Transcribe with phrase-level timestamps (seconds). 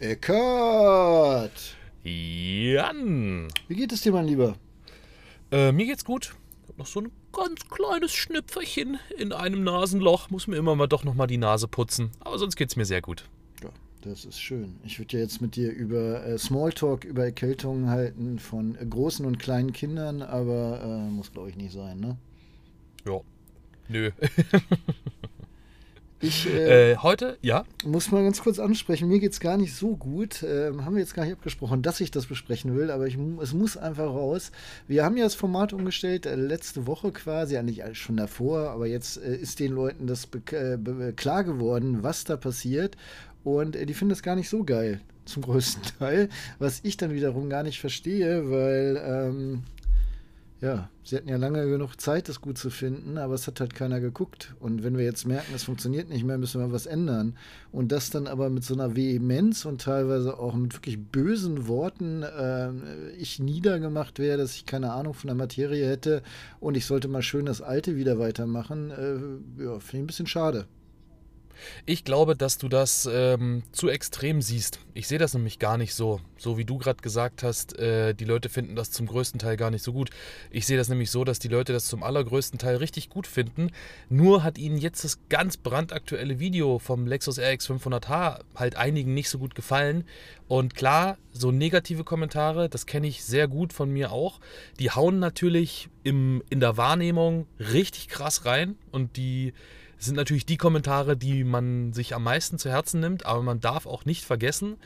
[0.00, 1.76] Eckart!
[2.02, 3.46] Jan!
[3.68, 4.56] Wie geht es dir, mein Lieber?
[5.52, 6.34] Äh, mir geht's gut.
[6.64, 10.30] Ich hab noch so ein ganz kleines Schnüpferchen in einem Nasenloch.
[10.30, 12.10] Muss mir immer mal doch noch mal die Nase putzen.
[12.18, 13.28] Aber sonst geht's mir sehr gut.
[13.62, 13.70] Ja,
[14.02, 14.80] das ist schön.
[14.82, 19.24] Ich würde ja jetzt mit dir über äh, Smalltalk, über Erkältungen halten von äh, großen
[19.24, 22.16] und kleinen Kindern, aber äh, muss, glaube ich, nicht sein, ne?
[23.06, 23.20] Ja.
[23.88, 24.10] Nö.
[26.26, 27.64] Ich äh, äh, heute, ja?
[27.84, 30.42] muss mal ganz kurz ansprechen, mir geht es gar nicht so gut.
[30.42, 33.52] Ähm, haben wir jetzt gar nicht abgesprochen, dass ich das besprechen will, aber ich, es
[33.52, 34.50] muss einfach raus.
[34.88, 39.18] Wir haben ja das Format umgestellt, äh, letzte Woche quasi, eigentlich schon davor, aber jetzt
[39.18, 40.78] äh, ist den Leuten das äh,
[41.14, 42.96] klar geworden, was da passiert.
[43.42, 46.30] Und äh, die finden das gar nicht so geil, zum größten Teil.
[46.58, 49.62] Was ich dann wiederum gar nicht verstehe, weil, ähm,
[50.64, 53.74] ja, sie hatten ja lange genug Zeit, das gut zu finden, aber es hat halt
[53.74, 54.54] keiner geguckt.
[54.60, 57.36] Und wenn wir jetzt merken, es funktioniert nicht mehr, müssen wir was ändern.
[57.70, 62.24] Und das dann aber mit so einer Vehemenz und teilweise auch mit wirklich bösen Worten
[62.38, 62.82] ähm,
[63.18, 66.22] ich niedergemacht wäre, dass ich keine Ahnung von der Materie hätte
[66.60, 70.26] und ich sollte mal schön das Alte wieder weitermachen, äh, ja, finde ich ein bisschen
[70.26, 70.64] schade.
[71.86, 74.78] Ich glaube, dass du das ähm, zu extrem siehst.
[74.94, 76.20] Ich sehe das nämlich gar nicht so.
[76.36, 79.70] So wie du gerade gesagt hast, äh, die Leute finden das zum größten Teil gar
[79.70, 80.10] nicht so gut.
[80.50, 83.70] Ich sehe das nämlich so, dass die Leute das zum allergrößten Teil richtig gut finden.
[84.08, 89.30] Nur hat ihnen jetzt das ganz brandaktuelle Video vom Lexus RX 500h halt einigen nicht
[89.30, 90.04] so gut gefallen.
[90.46, 94.40] Und klar, so negative Kommentare, das kenne ich sehr gut von mir auch.
[94.78, 99.54] Die hauen natürlich im, in der Wahrnehmung richtig krass rein und die
[100.04, 103.86] sind natürlich die Kommentare, die man sich am meisten zu Herzen nimmt, aber man darf
[103.86, 104.76] auch nicht vergessen,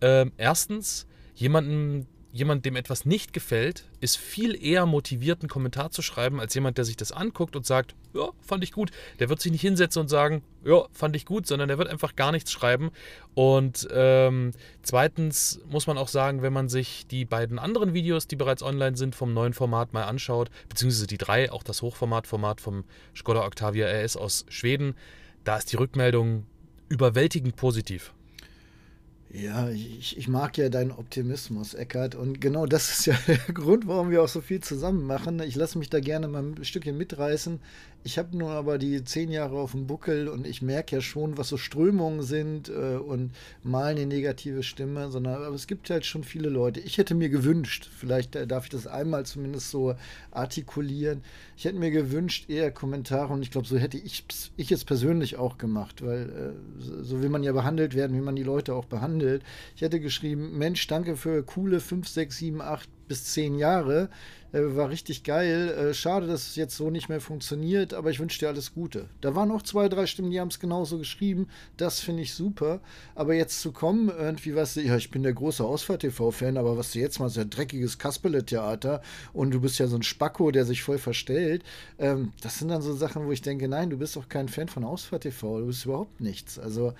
[0.00, 6.02] ähm, erstens, jemanden, jemand, dem etwas nicht gefällt, ist viel eher motiviert, einen Kommentar zu
[6.02, 8.90] schreiben, als jemand, der sich das anguckt und sagt, ja, fand ich gut.
[9.20, 12.16] Der wird sich nicht hinsetzen und sagen, ja, fand ich gut, sondern der wird einfach
[12.16, 12.90] gar nichts schreiben.
[13.34, 14.50] Und ähm,
[14.82, 18.96] zweitens muss man auch sagen, wenn man sich die beiden anderen Videos, die bereits online
[18.96, 22.82] sind, vom neuen Format mal anschaut, beziehungsweise die drei, auch das Hochformat-Format vom
[23.14, 24.96] Skoda Octavia RS aus Schweden,
[25.44, 26.46] da ist die Rückmeldung
[26.88, 28.12] überwältigend positiv.
[29.36, 32.14] Ja, ich, ich mag ja deinen Optimismus, Eckart.
[32.14, 35.40] Und genau das ist ja der Grund, warum wir auch so viel zusammen machen.
[35.40, 37.58] Ich lasse mich da gerne mal ein Stückchen mitreißen.
[38.06, 41.38] Ich habe nun aber die zehn Jahre auf dem Buckel und ich merke ja schon,
[41.38, 43.32] was so Strömungen sind äh, und
[43.62, 46.80] mal eine negative Stimme, sondern aber es gibt halt schon viele Leute.
[46.80, 49.94] Ich hätte mir gewünscht, vielleicht äh, darf ich das einmal zumindest so
[50.32, 51.22] artikulieren.
[51.56, 54.26] Ich hätte mir gewünscht, eher Kommentare und ich glaube, so hätte ich,
[54.58, 58.22] ich es persönlich auch gemacht, weil äh, so so will man ja behandelt werden, wie
[58.22, 59.42] man die Leute auch behandelt.
[59.76, 64.08] Ich hätte geschrieben, Mensch, danke für coole 5, 6, 7, 8 bis 10 Jahre.
[64.54, 65.70] Äh, war richtig geil.
[65.70, 69.08] Äh, schade, dass es jetzt so nicht mehr funktioniert, aber ich wünsche dir alles Gute.
[69.20, 71.48] Da waren auch zwei, drei Stimmen, die haben es genauso geschrieben.
[71.76, 72.80] Das finde ich super.
[73.16, 76.92] Aber jetzt zu kommen, irgendwie, weißt du, ja, ich bin der große Ausfahrt-TV-Fan, aber was
[76.92, 80.64] du jetzt machst, ist ja dreckiges Kasperle-Theater und du bist ja so ein Spacko, der
[80.64, 81.64] sich voll verstellt.
[81.98, 84.68] Ähm, das sind dann so Sachen, wo ich denke, nein, du bist doch kein Fan
[84.68, 85.60] von Ausfahrt-TV.
[85.60, 86.60] Du bist überhaupt nichts.
[86.60, 86.94] Also,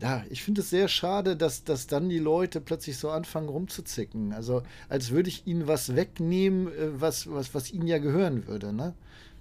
[0.00, 4.32] ja, ich finde es sehr schade, dass, dass dann die Leute plötzlich so anfangen rumzuzicken.
[4.32, 8.72] Also als würde ich ihnen was wegnehmen, äh, was, was, was ihnen ja gehören würde,
[8.72, 8.94] ne?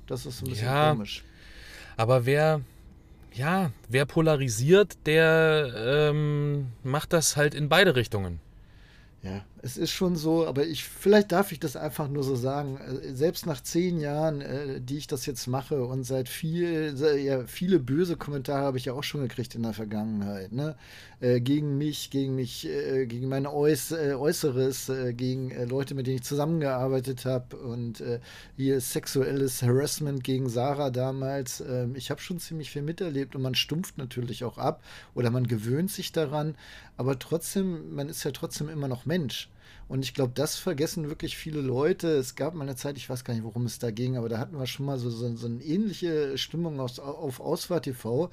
[0.07, 0.91] Das ist so ein bisschen Ja.
[0.91, 1.23] komisch.
[1.97, 2.61] Aber wer,
[3.33, 5.73] ja, wer polarisiert, der
[6.11, 8.39] ähm, macht das halt in beide Richtungen.
[9.21, 12.77] Ja, es ist schon so, aber ich, vielleicht darf ich das einfach nur so sagen.
[12.77, 17.45] äh, Selbst nach zehn Jahren, äh, die ich das jetzt mache und seit viel, ja,
[17.45, 20.75] viele böse Kommentare habe ich ja auch schon gekriegt in der Vergangenheit, ne?
[21.21, 26.07] Äh, gegen mich, gegen mich, äh, gegen mein Äuß, äh, Äußeres, äh, gegen Leute, mit
[26.07, 28.01] denen ich zusammengearbeitet habe und
[28.55, 31.61] hier sexuelles Harassment gegen Sarah damals.
[31.61, 34.83] Ähm, ich habe schon ziemlich viel miterlebt und man stumpft natürlich auch ab
[35.15, 36.55] oder man gewöhnt sich daran,
[36.97, 39.48] aber trotzdem, man ist ja trotzdem immer noch Mensch.
[39.89, 42.09] Und ich glaube, das vergessen wirklich viele Leute.
[42.09, 44.37] Es gab mal eine Zeit, ich weiß gar nicht, worum es da ging, aber da
[44.37, 48.29] hatten wir schon mal so, so, so eine ähnliche Stimmung aus, auf Ausfahrt TV.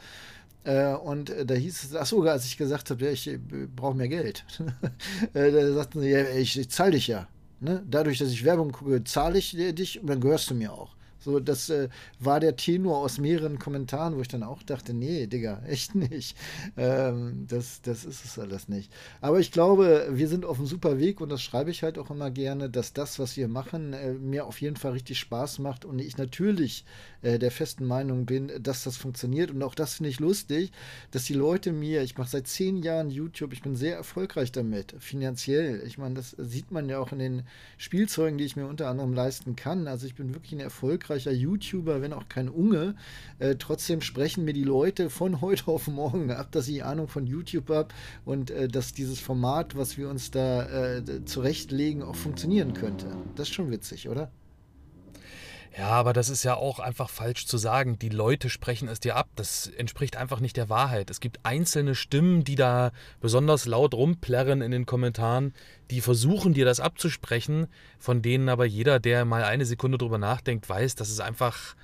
[0.64, 3.38] Äh, und äh, da hieß es, ach so, als ich gesagt habe, ja, ich äh,
[3.74, 4.44] brauche mehr Geld.
[5.32, 7.26] äh, da sagten sie, ja, ich, ich zahle dich ja.
[7.60, 7.82] Ne?
[7.88, 10.95] Dadurch, dass ich Werbung gucke, zahle ich dich und dann gehörst du mir auch.
[11.26, 11.88] So, das äh,
[12.20, 16.36] war der Tenor aus mehreren Kommentaren, wo ich dann auch dachte, nee, Digga, echt nicht.
[16.76, 18.92] Ähm, das, das ist es alles nicht.
[19.20, 22.10] Aber ich glaube, wir sind auf einem super Weg und das schreibe ich halt auch
[22.10, 25.84] immer gerne, dass das, was wir machen, äh, mir auf jeden Fall richtig Spaß macht
[25.84, 26.84] und ich natürlich
[27.26, 30.70] äh, der festen Meinung bin, dass das funktioniert und auch das finde ich lustig,
[31.10, 34.94] dass die Leute mir, ich mache seit zehn Jahren YouTube, ich bin sehr erfolgreich damit,
[35.00, 35.82] finanziell.
[35.86, 37.42] Ich meine, das sieht man ja auch in den
[37.78, 39.88] Spielzeugen, die ich mir unter anderem leisten kann.
[39.88, 42.94] Also ich bin wirklich ein erfolgreicher YouTuber, wenn auch kein Unge.
[43.40, 47.26] Äh, trotzdem sprechen mir die Leute von heute auf morgen ab, dass ich Ahnung von
[47.26, 47.88] YouTube habe
[48.24, 53.08] und äh, dass dieses Format, was wir uns da äh, zurechtlegen, auch funktionieren könnte.
[53.34, 54.30] Das ist schon witzig, oder?
[55.78, 57.98] Ja, aber das ist ja auch einfach falsch zu sagen.
[57.98, 59.28] Die Leute sprechen es dir ab.
[59.36, 61.10] Das entspricht einfach nicht der Wahrheit.
[61.10, 65.52] Es gibt einzelne Stimmen, die da besonders laut rumplärren in den Kommentaren,
[65.90, 67.66] die versuchen dir das abzusprechen,
[67.98, 71.76] von denen aber jeder, der mal eine Sekunde drüber nachdenkt, weiß, dass es einfach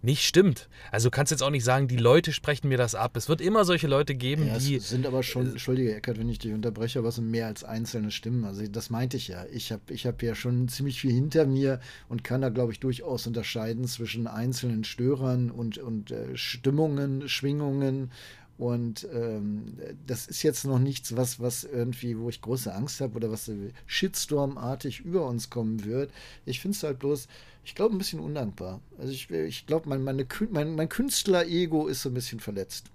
[0.00, 0.68] nicht stimmt.
[0.92, 3.16] Also du kannst jetzt auch nicht sagen, die Leute sprechen mir das ab.
[3.16, 4.76] Es wird immer solche Leute geben, ja, die.
[4.76, 7.64] Es sind aber schon, Entschuldige, Eckert, wenn ich dich unterbreche, aber es sind mehr als
[7.64, 8.44] einzelne Stimmen.
[8.44, 9.44] Also das meinte ich ja.
[9.52, 12.80] Ich habe ich hab ja schon ziemlich viel hinter mir und kann da, glaube ich,
[12.80, 18.12] durchaus unterscheiden zwischen einzelnen Störern und, und äh, Stimmungen, Schwingungen
[18.58, 23.14] und ähm, das ist jetzt noch nichts, was, was irgendwie, wo ich große Angst habe
[23.14, 23.48] oder was
[23.86, 26.10] Shitstorm-artig über uns kommen wird.
[26.44, 27.28] Ich finde es halt bloß,
[27.64, 28.80] ich glaube, ein bisschen undankbar.
[28.98, 32.86] Also ich, ich glaube, mein, meine, mein, mein Künstler-Ego ist so ein bisschen verletzt.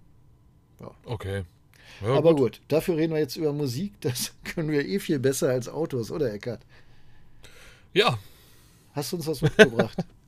[0.81, 0.91] Ja.
[1.05, 1.43] Okay.
[2.01, 2.39] Ja, Aber gut.
[2.39, 2.61] gut.
[2.67, 3.93] dafür reden wir jetzt über Musik.
[4.01, 6.61] Das können wir eh viel besser als Autos, oder Eckart?
[7.93, 8.19] Ja.
[8.91, 9.97] Hast du uns was mitgebracht?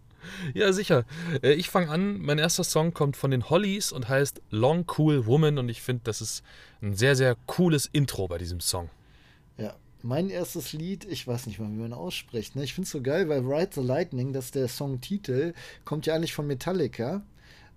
[0.53, 1.05] Ja, sicher.
[1.41, 2.19] Äh, ich fange an.
[2.19, 6.01] Mein erster Song kommt von den Hollies und heißt Long Cool Woman und ich finde,
[6.03, 6.43] das ist
[6.81, 8.89] ein sehr, sehr cooles Intro bei diesem Song.
[9.57, 12.55] Ja, mein erstes Lied, ich weiß nicht mal, wie man ausspricht.
[12.55, 12.63] Ne?
[12.63, 15.53] Ich finde es so geil, weil Ride the Lightning, das ist der Songtitel,
[15.83, 17.23] kommt ja eigentlich von Metallica.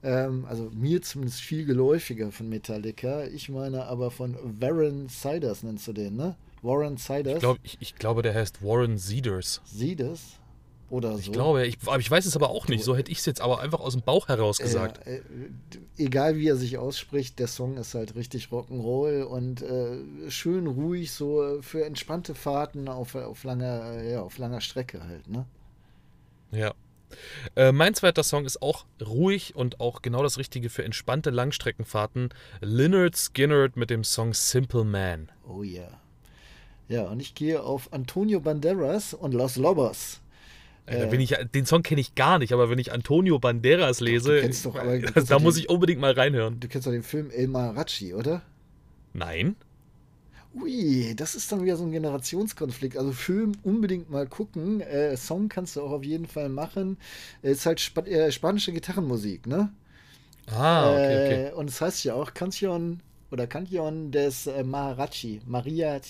[0.02, 3.24] Ähm, also mir zumindest viel geläufiger von Metallica.
[3.24, 6.36] Ich meine aber von Warren Siders, nennst du den, ne?
[6.62, 7.36] Warren Siders.
[7.36, 9.60] Ich, glaub, ich, ich glaube, der heißt Warren Cedars.
[9.64, 10.38] Cedars?
[10.90, 11.18] Oder so.
[11.18, 12.84] Ich glaube, ich, ich weiß es aber auch nicht.
[12.84, 15.06] So hätte ich es jetzt aber einfach aus dem Bauch heraus gesagt.
[15.06, 15.20] Äh,
[15.96, 21.12] egal wie er sich ausspricht, der Song ist halt richtig Rock'n'Roll und äh, schön ruhig,
[21.12, 25.46] so für entspannte Fahrten auf, auf, langer, ja, auf langer Strecke halt, ne?
[26.50, 26.74] Ja.
[27.56, 32.30] Äh, mein zweiter Song ist auch ruhig und auch genau das Richtige für entspannte Langstreckenfahrten.
[32.60, 35.30] Lynyrd Skynyrd mit dem Song Simple Man.
[35.46, 35.82] Oh ja.
[35.82, 36.00] Yeah.
[36.88, 40.22] Ja, und ich gehe auf Antonio Banderas und Los Lobos.
[40.88, 44.40] Äh, bin ich, den Song kenne ich gar nicht, aber wenn ich Antonio Banderas lese,
[44.40, 44.98] doch, doch, aber,
[45.28, 46.60] da muss den, ich unbedingt mal reinhören.
[46.60, 48.42] Du kennst doch den Film El Marachi, oder?
[49.12, 49.56] Nein.
[50.54, 52.96] Ui, das ist dann wieder so ein Generationskonflikt.
[52.96, 54.80] Also Film unbedingt mal gucken.
[54.80, 56.96] Äh, Song kannst du auch auf jeden Fall machen.
[57.42, 59.70] Äh, ist halt spa äh, spanische Gitarrenmusik, ne?
[60.50, 61.48] Ah, okay, okay.
[61.48, 63.00] Äh, und es das heißt ja auch Canción
[63.30, 65.42] oder Canción des äh, Maharachi.
[65.46, 66.00] Maria,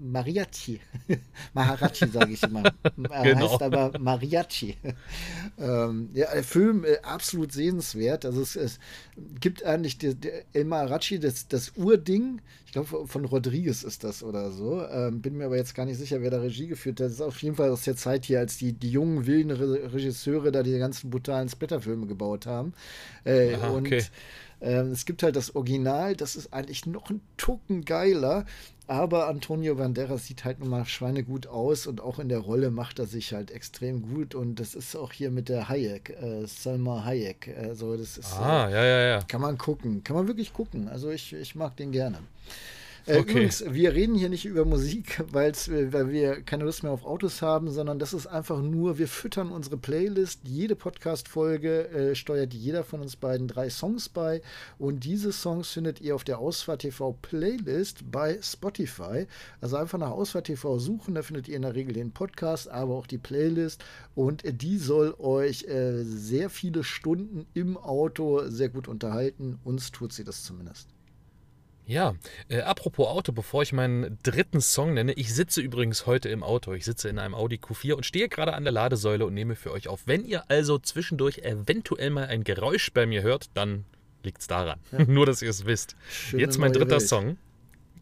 [0.00, 0.80] Mariachi.
[1.54, 2.62] Maharachi, sage ich immer.
[3.10, 3.50] Er genau.
[3.50, 4.76] heißt aber Mariachi.
[5.58, 8.24] ähm, ja, der Film äh, absolut sehenswert.
[8.24, 8.78] Also es, es
[9.40, 12.40] gibt eigentlich die, die El Maharachi, das, das Urding.
[12.66, 14.86] Ich glaube, von Rodriguez ist das oder so.
[14.86, 17.06] Ähm, bin mir aber jetzt gar nicht sicher, wer da Regie geführt hat.
[17.06, 19.92] Das ist auf jeden Fall aus der Zeit hier, als die, die jungen, wilden Re
[19.92, 22.72] Regisseure da die ganzen brutalen Splatter-Filme gebaut haben.
[23.24, 23.96] Äh, Aha, okay.
[23.96, 24.10] Und
[24.62, 28.46] ähm, es gibt halt das Original, das ist eigentlich noch ein Tucken geiler.
[28.92, 33.06] Aber Antonio Banderas sieht halt nochmal schweinegut aus und auch in der Rolle macht er
[33.06, 34.34] sich halt extrem gut.
[34.34, 37.56] Und das ist auch hier mit der Hayek, äh, Salma Hayek.
[37.58, 38.34] Also das ist.
[38.34, 39.22] Ah, äh, ja, ja, ja.
[39.22, 40.04] Kann man gucken.
[40.04, 40.88] Kann man wirklich gucken.
[40.88, 42.18] Also ich, ich mag den gerne.
[43.06, 43.32] Äh, okay.
[43.32, 47.42] Übrigens, wir reden hier nicht über Musik, äh, weil wir keine Lust mehr auf Autos
[47.42, 50.40] haben, sondern das ist einfach nur, wir füttern unsere Playlist.
[50.44, 54.40] Jede Podcast-Folge äh, steuert jeder von uns beiden drei Songs bei.
[54.78, 59.26] Und diese Songs findet ihr auf der Ausfahrt TV Playlist bei Spotify.
[59.60, 62.94] Also einfach nach Ausfahrt TV suchen, da findet ihr in der Regel den Podcast, aber
[62.94, 63.84] auch die Playlist.
[64.14, 69.58] Und die soll euch äh, sehr viele Stunden im Auto sehr gut unterhalten.
[69.64, 70.91] Uns tut sie das zumindest.
[71.84, 72.14] Ja,
[72.48, 76.72] äh, apropos Auto, bevor ich meinen dritten Song nenne, ich sitze übrigens heute im Auto.
[76.74, 79.72] Ich sitze in einem Audi Q4 und stehe gerade an der Ladesäule und nehme für
[79.72, 80.02] euch auf.
[80.06, 83.84] Wenn ihr also zwischendurch eventuell mal ein Geräusch bei mir hört, dann
[84.22, 84.78] liegt es daran.
[84.92, 85.04] Ja.
[85.06, 85.96] Nur, dass ihr es wisst.
[86.08, 87.08] Schöne Jetzt mein dritter Welt.
[87.08, 87.36] Song.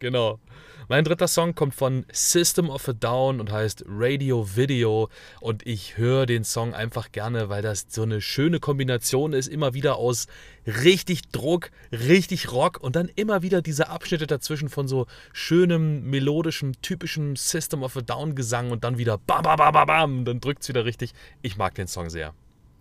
[0.00, 0.40] Genau.
[0.88, 5.08] Mein dritter Song kommt von System of a Down und heißt Radio Video.
[5.40, 9.46] Und ich höre den Song einfach gerne, weil das so eine schöne Kombination ist.
[9.46, 10.26] Immer wieder aus
[10.66, 16.72] richtig Druck, richtig Rock und dann immer wieder diese Abschnitte dazwischen von so schönem, melodischem,
[16.82, 20.24] typischem System of a Down Gesang und dann wieder bam, bam, bam, bam.
[20.24, 21.12] Dann drückt es wieder richtig.
[21.42, 22.34] Ich mag den Song sehr.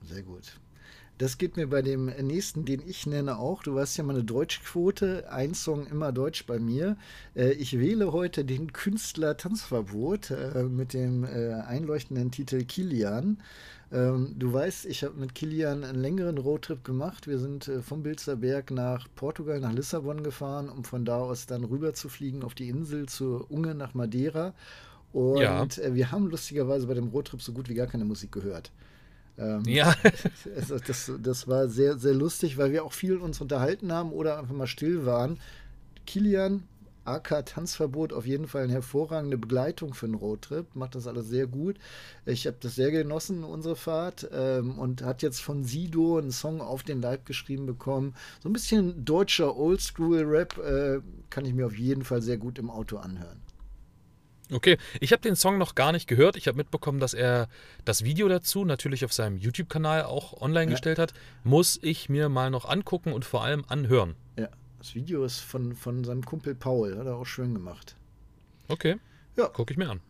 [0.03, 0.53] Sehr gut.
[1.19, 3.61] Das geht mir bei dem nächsten, den ich nenne, auch.
[3.61, 5.29] Du weißt ja meine Deutschquote.
[5.29, 6.95] Ein Song immer Deutsch bei mir.
[7.35, 13.37] Äh, ich wähle heute den Künstler Tanzverbot äh, mit dem äh, einleuchtenden Titel Kilian.
[13.91, 17.27] Ähm, du weißt, ich habe mit Kilian einen längeren Roadtrip gemacht.
[17.27, 21.93] Wir sind vom Bilzerberg nach Portugal, nach Lissabon gefahren, um von da aus dann rüber
[21.93, 24.53] zu fliegen auf die Insel zu Unge nach Madeira.
[25.11, 25.67] Und ja.
[25.93, 28.71] wir haben lustigerweise bei dem Roadtrip so gut wie gar keine Musik gehört.
[29.39, 29.95] Ähm, ja.
[30.55, 34.37] Also das, das war sehr, sehr lustig, weil wir auch viel uns unterhalten haben oder
[34.39, 35.39] einfach mal still waren.
[36.05, 36.63] Kilian,
[37.05, 40.75] AK Tanzverbot, auf jeden Fall eine hervorragende Begleitung für einen Roadtrip.
[40.75, 41.77] Macht das alles sehr gut.
[42.25, 44.29] Ich habe das sehr genossen, unsere Fahrt.
[44.31, 48.15] Ähm, und hat jetzt von Sido einen Song auf den Leib geschrieben bekommen.
[48.43, 52.69] So ein bisschen deutscher Oldschool-Rap äh, kann ich mir auf jeden Fall sehr gut im
[52.69, 53.39] Auto anhören.
[54.51, 56.35] Okay, ich habe den Song noch gar nicht gehört.
[56.35, 57.47] Ich habe mitbekommen, dass er
[57.85, 60.71] das Video dazu natürlich auf seinem YouTube-Kanal auch online ja.
[60.71, 61.13] gestellt hat.
[61.43, 64.15] Muss ich mir mal noch angucken und vor allem anhören.
[64.37, 66.97] Ja, das Video ist von, von seinem Kumpel Paul.
[66.97, 67.95] Hat er auch schön gemacht.
[68.67, 68.97] Okay.
[69.37, 69.47] Ja.
[69.47, 70.01] Gucke ich mir an.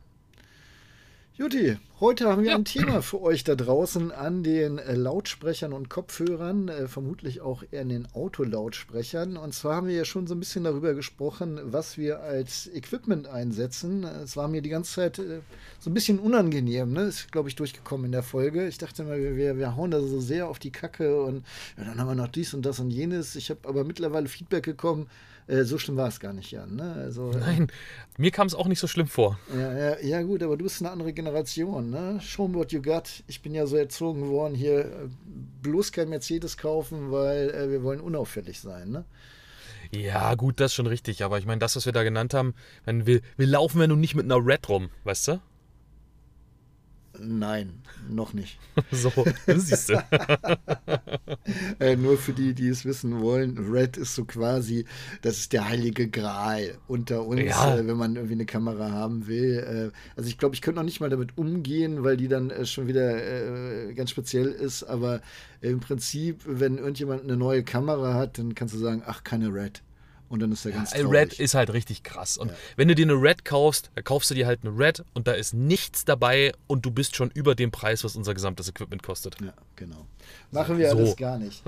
[1.40, 2.58] Juti, heute haben wir ja.
[2.58, 7.64] ein Thema für euch da draußen an den äh, Lautsprechern und Kopfhörern, äh, vermutlich auch
[7.72, 9.38] eher in den Autolautsprechern.
[9.38, 13.28] Und zwar haben wir ja schon so ein bisschen darüber gesprochen, was wir als Equipment
[13.28, 14.04] einsetzen.
[14.04, 15.40] Es war mir die ganze Zeit äh,
[15.80, 17.04] so ein bisschen unangenehm, ne?
[17.04, 18.68] Ist, glaube ich, durchgekommen in der Folge.
[18.68, 21.46] Ich dachte mal, wir, wir hauen da so sehr auf die Kacke und
[21.78, 23.38] ja, dann haben wir noch dies und das und jenes.
[23.38, 25.08] Ich habe aber mittlerweile Feedback bekommen,
[25.50, 26.76] äh, so schlimm war es gar nicht, Jan.
[26.76, 26.94] Ne?
[26.94, 27.68] Also, äh, Nein,
[28.18, 29.40] mir kam es auch nicht so schlimm vor.
[29.54, 31.90] Ja, ja, ja, gut, aber du bist eine andere Generation.
[31.90, 32.20] Ne?
[32.22, 33.24] Show what you got.
[33.28, 35.10] Ich bin ja so erzogen worden, hier äh,
[35.62, 38.92] bloß kein Mercedes kaufen, weil äh, wir wollen unauffällig sein.
[38.92, 39.06] Ne?
[39.92, 41.24] Ja, gut, das ist schon richtig.
[41.24, 42.54] Aber ich meine, das, was wir da genannt haben,
[42.86, 45.42] wir, wir laufen ja nun nicht mit einer Red rum, weißt du?
[47.22, 48.60] Nein, noch nicht.
[48.92, 49.12] so,
[49.48, 50.04] siehst du.
[51.80, 54.86] äh, nur für die, die es wissen wollen, Red ist so quasi,
[55.22, 57.76] das ist der heilige Gral unter uns, ja.
[57.76, 59.92] äh, wenn man irgendwie eine Kamera haben will.
[59.94, 62.66] Äh, also ich glaube, ich könnte noch nicht mal damit umgehen, weil die dann äh,
[62.66, 64.84] schon wieder äh, ganz speziell ist.
[64.84, 65.22] Aber
[65.62, 69.82] im Prinzip, wenn irgendjemand eine neue Kamera hat, dann kannst du sagen, ach, keine Red.
[70.30, 72.38] Und dann ist er ganz ja, Red ist halt richtig krass.
[72.38, 72.58] Und ja.
[72.76, 75.32] wenn du dir eine Red kaufst, dann kaufst du dir halt eine Red und da
[75.34, 79.38] ist nichts dabei und du bist schon über dem Preis, was unser gesamtes Equipment kostet.
[79.42, 80.06] Ja, genau.
[80.52, 80.98] Machen wir so.
[80.98, 81.64] alles gar nicht.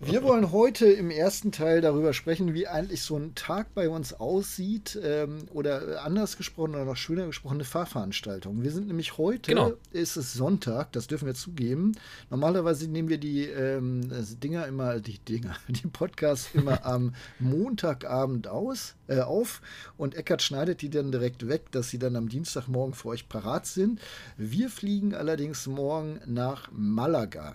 [0.00, 4.14] Wir wollen heute im ersten Teil darüber sprechen, wie eigentlich so ein Tag bei uns
[4.14, 8.62] aussieht ähm, oder anders gesprochen oder noch schöner gesprochen, eine Fahrveranstaltung.
[8.62, 9.72] Wir sind nämlich heute, genau.
[9.92, 11.92] ist es Sonntag, das dürfen wir zugeben.
[12.30, 14.10] Normalerweise nehmen wir die ähm,
[14.42, 19.60] Dinger immer, die Dinger, die Podcasts immer am Montagabend aus, äh, auf
[19.96, 23.66] und Eckert schneidet die dann direkt weg, dass sie dann am Dienstagmorgen für euch parat
[23.66, 24.00] sind.
[24.36, 27.49] Wir fliegen allerdings morgen nach Malaga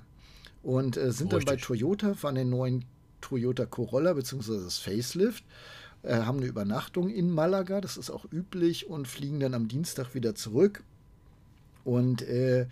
[0.65, 1.45] und äh, sind Richtig.
[1.45, 2.85] dann bei Toyota, fahren den neuen
[3.21, 4.63] Toyota Corolla bzw.
[4.63, 5.43] das Facelift,
[6.01, 10.15] äh, haben eine Übernachtung in Malaga, das ist auch üblich, und fliegen dann am Dienstag
[10.15, 10.83] wieder zurück.
[11.83, 12.65] Und äh,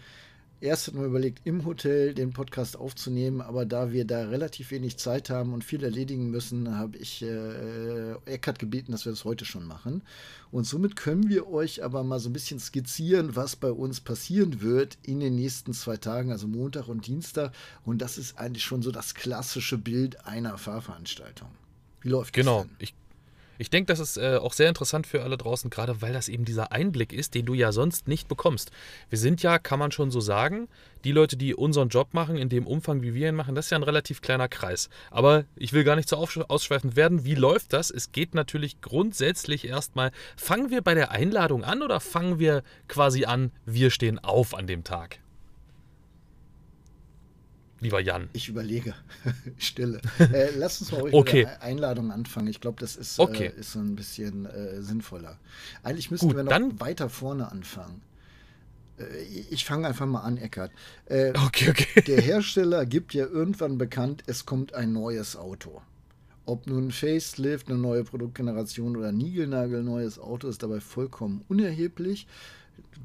[0.63, 4.95] Erst hatten wir überlegt, im Hotel den Podcast aufzunehmen, aber da wir da relativ wenig
[4.95, 9.43] Zeit haben und viel erledigen müssen, habe ich äh, Eckart gebeten, dass wir das heute
[9.43, 10.03] schon machen.
[10.51, 14.61] Und somit können wir euch aber mal so ein bisschen skizzieren, was bei uns passieren
[14.61, 17.51] wird in den nächsten zwei Tagen, also Montag und Dienstag.
[17.83, 21.49] Und das ist eigentlich schon so das klassische Bild einer Fahrveranstaltung.
[21.99, 22.59] Wie läuft genau.
[22.79, 22.89] das?
[22.89, 23.02] Genau.
[23.57, 26.45] Ich denke, das ist äh, auch sehr interessant für alle draußen, gerade weil das eben
[26.45, 28.71] dieser Einblick ist, den du ja sonst nicht bekommst.
[29.09, 30.67] Wir sind ja, kann man schon so sagen,
[31.03, 33.71] die Leute, die unseren Job machen, in dem Umfang, wie wir ihn machen, das ist
[33.71, 34.89] ja ein relativ kleiner Kreis.
[35.11, 37.25] Aber ich will gar nicht so ausschweifend werden.
[37.25, 37.91] Wie läuft das?
[37.91, 43.25] Es geht natürlich grundsätzlich erstmal, fangen wir bei der Einladung an oder fangen wir quasi
[43.25, 45.22] an, wir stehen auf an dem Tag?
[47.83, 48.29] Lieber Jan?
[48.33, 48.95] Ich überlege.
[49.57, 50.01] Stille.
[50.33, 51.39] Äh, lass uns mal ruhig okay.
[51.39, 52.47] mit der Einladung anfangen.
[52.47, 53.47] Ich glaube, das ist, okay.
[53.55, 55.37] äh, ist so ein bisschen äh, sinnvoller.
[55.83, 56.79] Eigentlich müssten Gut, wir noch dann...
[56.79, 58.01] weiter vorne anfangen.
[58.97, 60.71] Äh, ich fange einfach mal an, Eckart.
[61.05, 62.01] Äh, okay, okay.
[62.07, 65.81] Der Hersteller gibt ja irgendwann bekannt, es kommt ein neues Auto.
[66.45, 72.27] Ob nun Facelift, eine neue Produktgeneration oder Nigelnagel neues Auto ist dabei vollkommen unerheblich.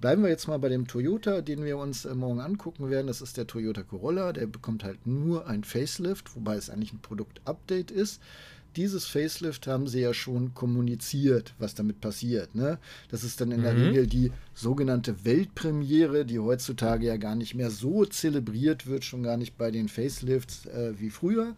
[0.01, 3.09] Bleiben wir jetzt mal bei dem Toyota, den wir uns äh, morgen angucken werden.
[3.09, 4.33] Das ist der Toyota Corolla.
[4.33, 8.21] Der bekommt halt nur ein Facelift, wobei es eigentlich ein Produktupdate ist.
[8.77, 12.55] Dieses Facelift haben sie ja schon kommuniziert, was damit passiert.
[12.55, 12.79] Ne?
[13.09, 13.65] Das ist dann in mhm.
[13.65, 19.25] der Regel die sogenannte Weltpremiere, die heutzutage ja gar nicht mehr so zelebriert wird, schon
[19.25, 21.57] gar nicht bei den Facelifts äh, wie früher.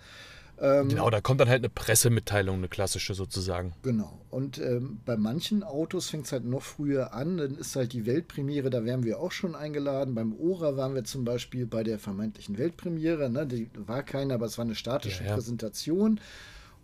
[0.61, 3.73] Ähm, genau, da kommt dann halt eine Pressemitteilung, eine klassische sozusagen.
[3.83, 4.21] Genau.
[4.29, 7.39] Und ähm, bei manchen Autos fängt es halt noch früher an.
[7.39, 10.15] Dann ist halt die Weltpremiere, da wären wir auch schon eingeladen.
[10.15, 13.31] Beim Ora waren wir zum Beispiel bei der vermeintlichen Weltpremiere.
[13.31, 13.47] Ne?
[13.47, 15.35] Die war keine, aber es war eine statische ja, ja.
[15.35, 16.21] Präsentation.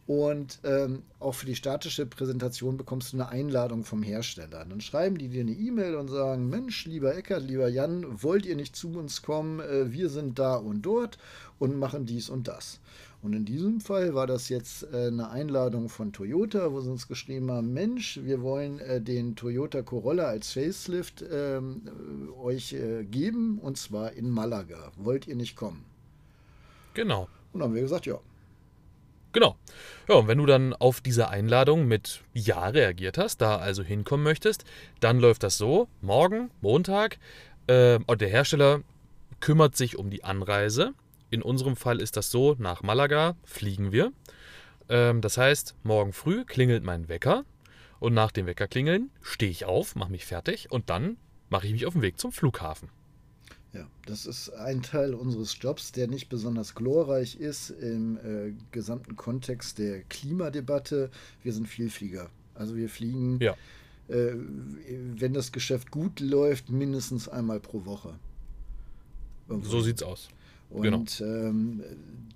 [0.06, 4.64] Und ähm, auch für die statische Präsentation bekommst du eine Einladung vom Hersteller.
[4.64, 8.54] Dann schreiben die dir eine E-Mail und sagen: Mensch, lieber Eckert, lieber Jan, wollt ihr
[8.54, 9.58] nicht zu uns kommen?
[9.60, 11.18] Äh, wir sind da und dort
[11.58, 12.80] und machen dies und das.
[13.26, 17.08] Und in diesem Fall war das jetzt äh, eine Einladung von Toyota, wo sie uns
[17.08, 23.02] geschrieben haben, Mensch, wir wollen äh, den Toyota Corolla als Facelift ähm, äh, euch äh,
[23.02, 24.92] geben, und zwar in Malaga.
[24.96, 25.84] Wollt ihr nicht kommen?
[26.94, 27.22] Genau.
[27.52, 28.20] Und dann haben wir gesagt, ja.
[29.32, 29.56] Genau.
[30.08, 34.22] Ja, und wenn du dann auf diese Einladung mit Ja reagiert hast, da also hinkommen
[34.22, 34.64] möchtest,
[35.00, 37.18] dann läuft das so, morgen, Montag,
[37.66, 38.82] äh, der Hersteller
[39.40, 40.94] kümmert sich um die Anreise.
[41.36, 44.10] In unserem Fall ist das so, nach Malaga fliegen wir.
[44.88, 47.44] Ähm, das heißt, morgen früh klingelt mein Wecker
[48.00, 51.18] und nach dem Wecker klingeln stehe ich auf, mache mich fertig und dann
[51.50, 52.88] mache ich mich auf den Weg zum Flughafen.
[53.74, 59.14] Ja, das ist ein Teil unseres Jobs, der nicht besonders glorreich ist im äh, gesamten
[59.14, 61.10] Kontext der Klimadebatte.
[61.42, 62.30] Wir sind Vielflieger.
[62.54, 63.52] Also wir fliegen, ja.
[64.08, 64.32] äh,
[65.16, 68.14] wenn das Geschäft gut läuft, mindestens einmal pro Woche.
[69.50, 69.68] Irgendwo.
[69.68, 70.30] So sieht's aus.
[70.70, 71.04] Und genau.
[71.20, 71.82] ähm,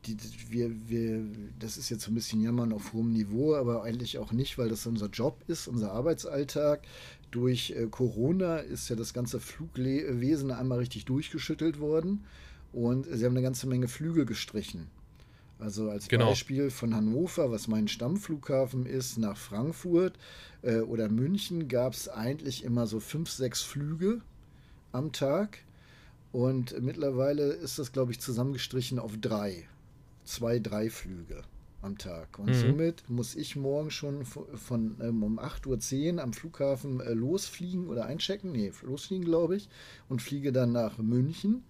[0.07, 0.17] die,
[0.49, 1.25] wir, wir,
[1.59, 4.87] das ist jetzt ein bisschen Jammern auf hohem Niveau, aber eigentlich auch nicht, weil das
[4.87, 6.83] unser Job ist, unser Arbeitsalltag.
[7.31, 12.25] Durch äh, Corona ist ja das ganze Flugwesen einmal richtig durchgeschüttelt worden
[12.73, 14.89] und sie haben eine ganze Menge Flüge gestrichen.
[15.59, 16.31] Also als genau.
[16.31, 20.15] Beispiel von Hannover, was mein Stammflughafen ist, nach Frankfurt
[20.63, 24.23] äh, oder München gab es eigentlich immer so fünf, sechs Flüge
[24.93, 25.59] am Tag.
[26.33, 29.69] Und mittlerweile ist das, glaube ich, zusammengestrichen auf drei.
[30.25, 31.43] Zwei, drei Flüge
[31.83, 32.39] am Tag.
[32.39, 32.55] Und mhm.
[32.55, 38.07] somit muss ich morgen schon von, ähm, um 8.10 Uhr am Flughafen äh, losfliegen oder
[38.07, 38.53] einchecken.
[38.53, 39.69] Nee, losfliegen, glaube ich.
[40.09, 41.65] Und fliege dann nach München.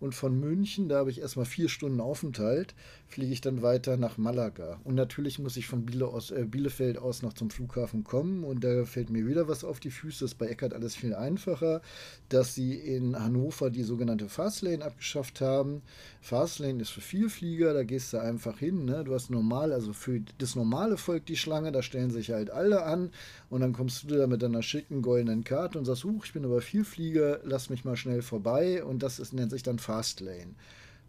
[0.00, 2.74] Und von München, da habe ich erstmal vier Stunden Aufenthalt,
[3.08, 4.80] fliege ich dann weiter nach Malaga.
[4.84, 8.44] Und natürlich muss ich von Biele aus, äh, Bielefeld aus noch zum Flughafen kommen.
[8.44, 10.24] Und da fällt mir wieder was auf die Füße.
[10.24, 11.82] Das ist bei Eckert alles viel einfacher,
[12.28, 15.82] dass sie in Hannover die sogenannte Fastlane abgeschafft haben.
[16.20, 18.84] Fastlane ist für Vielflieger, da gehst du einfach hin.
[18.84, 19.02] Ne?
[19.04, 22.84] Du hast normal, also für das normale Volk die Schlange, da stellen sich halt alle
[22.84, 23.10] an.
[23.50, 26.44] Und dann kommst du da mit deiner schicken goldenen Karte und sagst, huch, ich bin
[26.44, 28.84] aber Vielflieger, lass mich mal schnell vorbei.
[28.84, 30.54] Und das ist, nennt sich dann Fastlane.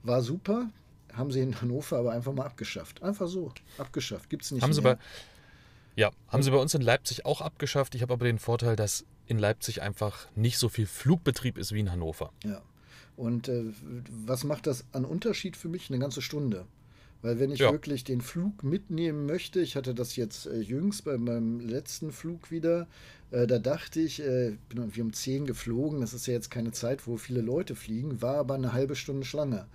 [0.04, 0.70] War super,
[1.14, 3.04] haben sie in Hannover aber einfach mal abgeschafft.
[3.04, 4.30] Einfach so, abgeschafft.
[4.30, 4.76] Gibt es nicht haben mehr.
[4.76, 4.98] Sie bei,
[5.96, 7.94] ja, haben sie bei uns in Leipzig auch abgeschafft.
[7.96, 11.82] Ich habe aber den Vorteil, dass in Leipzig einfach nicht so viel Flugbetrieb ist wie
[11.82, 12.32] in Hannover.
[12.46, 12.62] Ja.
[13.18, 13.65] Und äh,
[14.26, 15.89] was macht das an Unterschied für mich?
[15.89, 16.65] Eine ganze Stunde.
[17.21, 17.71] Weil wenn ich ja.
[17.71, 22.49] wirklich den Flug mitnehmen möchte, ich hatte das jetzt äh, jüngst bei meinem letzten Flug
[22.49, 22.88] wieder,
[23.32, 26.71] äh, da dachte ich, äh, bin irgendwie um 10 geflogen, das ist ja jetzt keine
[26.71, 29.65] Zeit, wo viele Leute fliegen, war aber eine halbe Stunde Schlange.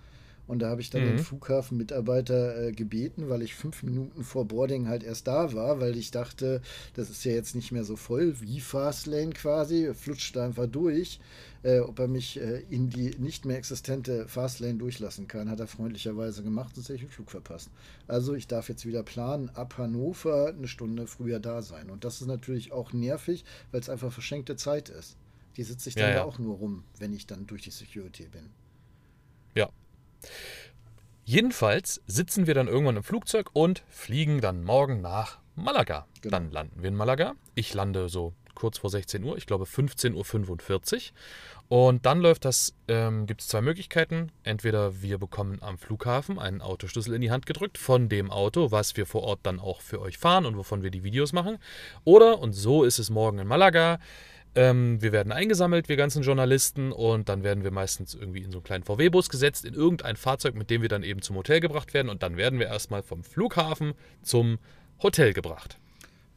[0.46, 1.16] Und da habe ich dann mhm.
[1.16, 5.96] den Flughafenmitarbeiter äh, gebeten, weil ich fünf Minuten vor Boarding halt erst da war, weil
[5.96, 6.60] ich dachte,
[6.94, 11.18] das ist ja jetzt nicht mehr so voll wie Fastlane quasi, flutscht da einfach durch.
[11.62, 15.66] Äh, ob er mich äh, in die nicht mehr existente Fastlane durchlassen kann, hat er
[15.66, 17.70] freundlicherweise gemacht, sonst hätte ich den Flug verpasst.
[18.06, 21.88] Also ich darf jetzt wieder planen, ab Hannover eine Stunde früher da sein.
[21.88, 25.16] Und das ist natürlich auch nervig, weil es einfach verschenkte Zeit ist.
[25.56, 26.24] Die sitze ich dann ja, ja.
[26.24, 28.50] auch nur rum, wenn ich dann durch die Security bin.
[29.54, 29.70] Ja,
[31.24, 36.06] Jedenfalls sitzen wir dann irgendwann im Flugzeug und fliegen dann morgen nach Malaga.
[36.20, 36.32] Genau.
[36.32, 37.34] Dann landen wir in Malaga.
[37.54, 41.00] Ich lande so kurz vor 16 Uhr, ich glaube 15.45 Uhr.
[41.68, 44.30] Und dann läuft das, ähm, gibt es zwei Möglichkeiten.
[44.42, 48.96] Entweder wir bekommen am Flughafen einen Autoschlüssel in die Hand gedrückt von dem Auto, was
[48.96, 51.58] wir vor Ort dann auch für euch fahren und wovon wir die Videos machen.
[52.04, 53.98] Oder, und so ist es morgen in Malaga,
[54.54, 58.58] ähm, wir werden eingesammelt, wir ganzen Journalisten, und dann werden wir meistens irgendwie in so
[58.58, 61.94] einen kleinen VW-Bus gesetzt, in irgendein Fahrzeug, mit dem wir dann eben zum Hotel gebracht
[61.94, 62.08] werden.
[62.08, 64.58] Und dann werden wir erstmal vom Flughafen zum
[65.02, 65.78] Hotel gebracht.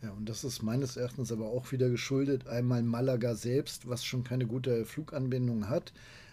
[0.01, 4.23] Ja, und das ist meines Erachtens aber auch wieder geschuldet, einmal Malaga selbst, was schon
[4.23, 5.91] keine gute Fluganbindung hat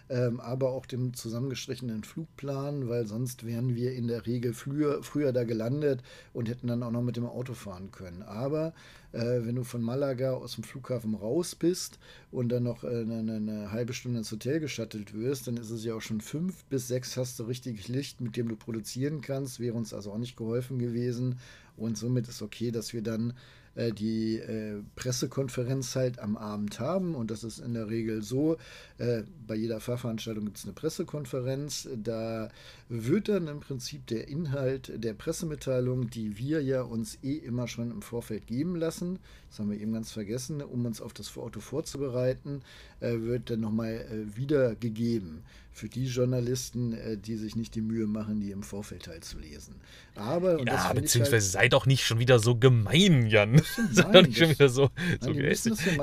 [0.09, 5.33] ähm, aber auch dem zusammengestrichenen Flugplan, weil sonst wären wir in der Regel früher, früher
[5.33, 6.01] da gelandet
[6.33, 8.21] und hätten dann auch noch mit dem Auto fahren können.
[8.21, 8.73] Aber
[9.11, 11.99] äh, wenn du von Malaga aus dem Flughafen raus bist
[12.31, 15.83] und dann noch äh, eine, eine, halbe Stunde ins Hotel geschattelt wirst, dann ist es
[15.83, 19.59] ja auch schon fünf bis sechs hast du richtig Licht, mit dem du produzieren kannst.
[19.59, 21.39] Wäre uns also auch nicht geholfen gewesen.
[21.77, 23.33] Und somit ist okay, dass wir dann
[23.75, 27.15] äh, die äh, Pressekonferenz halt am Abend haben.
[27.15, 28.57] Und das ist in der Regel so,
[28.97, 31.87] äh, bei jeder Fahrveranstaltung gibt es eine Pressekonferenz.
[31.95, 32.49] Da
[32.89, 37.91] wird dann im Prinzip der Inhalt der Pressemitteilung, die wir ja uns eh immer schon
[37.91, 41.61] im Vorfeld geben lassen, das haben wir eben ganz vergessen, um uns auf das Auto
[41.61, 42.61] vorzubereiten,
[42.99, 45.43] äh, wird dann nochmal äh, wiedergegeben
[45.75, 49.37] für die Journalisten, äh, die sich nicht die Mühe machen, die im Vorfeld halt zu
[49.37, 49.75] lesen.
[50.15, 53.61] Aber, und ja, beziehungsweise halt, sei doch nicht schon wieder so gemein, Jan.
[53.91, 54.89] sei doch nicht schon wieder so.
[55.19, 55.53] so die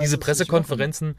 [0.01, 1.17] diese Pressekonferenzen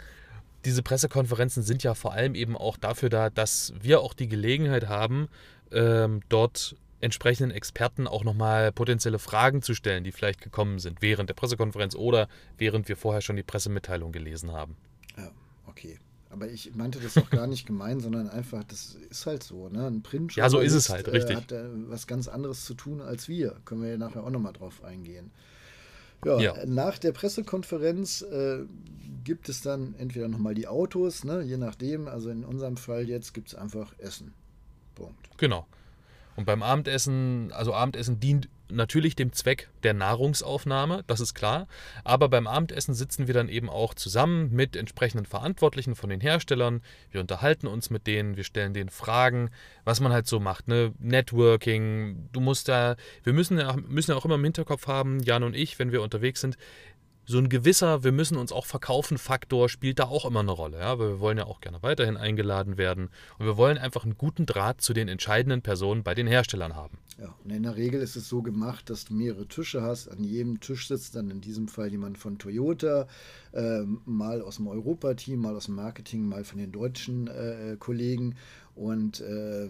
[0.66, 4.88] diese Pressekonferenzen sind ja vor allem eben auch dafür da, dass wir auch die Gelegenheit
[4.88, 5.28] haben,
[5.72, 11.28] ähm, dort entsprechenden Experten auch nochmal potenzielle Fragen zu stellen, die vielleicht gekommen sind während
[11.28, 14.78] der Pressekonferenz oder während wir vorher schon die Pressemitteilung gelesen haben.
[15.18, 15.32] Ja,
[15.66, 16.00] okay.
[16.34, 19.70] Aber ich meinte das auch gar nicht gemein, sondern einfach, das ist halt so.
[19.70, 19.86] Ne?
[19.86, 21.36] Ein print Ja, so ist es halt, richtig.
[21.36, 23.56] Äh, hat äh, was ganz anderes zu tun als wir.
[23.66, 25.30] Können wir ja nachher auch nochmal drauf eingehen.
[26.26, 28.66] Ja, ja, nach der Pressekonferenz äh,
[29.24, 31.44] gibt es dann entweder nochmal die Autos, ne?
[31.44, 32.08] je nachdem.
[32.08, 34.34] Also in unserem Fall jetzt gibt es einfach Essen.
[34.96, 35.38] Punkt.
[35.38, 35.68] Genau.
[36.36, 41.68] Und beim Abendessen, also Abendessen dient natürlich dem Zweck der Nahrungsaufnahme, das ist klar.
[42.04, 46.82] Aber beim Abendessen sitzen wir dann eben auch zusammen mit entsprechenden Verantwortlichen von den Herstellern.
[47.12, 49.50] Wir unterhalten uns mit denen, wir stellen denen Fragen,
[49.86, 50.94] was man halt so macht, ne?
[51.00, 52.30] Networking.
[52.32, 55.56] Du musst da, wir müssen ja, müssen ja auch immer im Hinterkopf haben, Jan und
[55.56, 56.58] ich, wenn wir unterwegs sind,
[57.26, 60.80] so ein gewisser, wir müssen uns auch verkaufen Faktor spielt da auch immer eine Rolle,
[60.80, 63.10] ja, weil wir wollen ja auch gerne weiterhin eingeladen werden
[63.40, 66.98] und wir wollen einfach einen guten Draht zu den entscheidenden Personen bei den Herstellern haben.
[67.20, 70.10] Ja, und in der Regel ist es so gemacht, dass du mehrere Tische hast.
[70.10, 73.08] An jedem Tisch sitzt dann in diesem Fall jemand von Toyota,
[73.52, 78.36] äh, mal aus dem Europateam, mal aus dem Marketing, mal von den deutschen äh, Kollegen
[78.76, 79.70] und äh,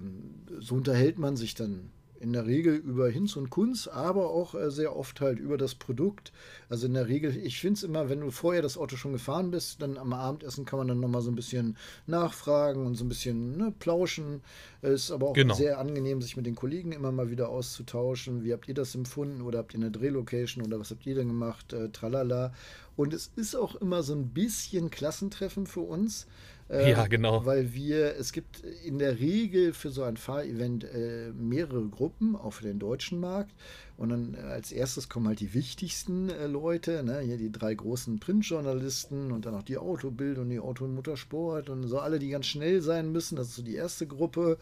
[0.59, 1.91] so unterhält man sich dann
[2.23, 5.75] in der Regel über Hinz und Kunz, aber auch äh, sehr oft halt über das
[5.75, 6.31] Produkt.
[6.69, 9.51] Also in der Regel, ich finde es immer, wenn du vorher das Auto schon gefahren
[9.51, 13.09] bist, dann am Abendessen kann man dann nochmal so ein bisschen nachfragen und so ein
[13.09, 14.41] bisschen ne, plauschen.
[14.81, 15.53] Es ist aber auch genau.
[15.53, 18.43] sehr angenehm, sich mit den Kollegen immer mal wieder auszutauschen.
[18.45, 21.27] Wie habt ihr das empfunden oder habt ihr eine Drehlocation oder was habt ihr denn
[21.27, 21.73] gemacht?
[21.73, 22.53] Äh, tralala.
[22.95, 26.27] Und es ist auch immer so ein bisschen Klassentreffen für uns.
[26.69, 27.45] Äh, ja, genau.
[27.45, 32.52] Weil wir, es gibt in der Regel für so ein Fahrevent äh, mehrere Gruppen, auch
[32.52, 33.52] für den deutschen Markt.
[33.97, 37.19] Und dann äh, als erstes kommen halt die wichtigsten äh, Leute, ne?
[37.19, 41.69] hier die drei großen Printjournalisten und dann auch die Autobild und die Auto- und Motorsport
[41.69, 43.36] und so alle, die ganz schnell sein müssen.
[43.36, 44.58] Das ist so die erste Gruppe.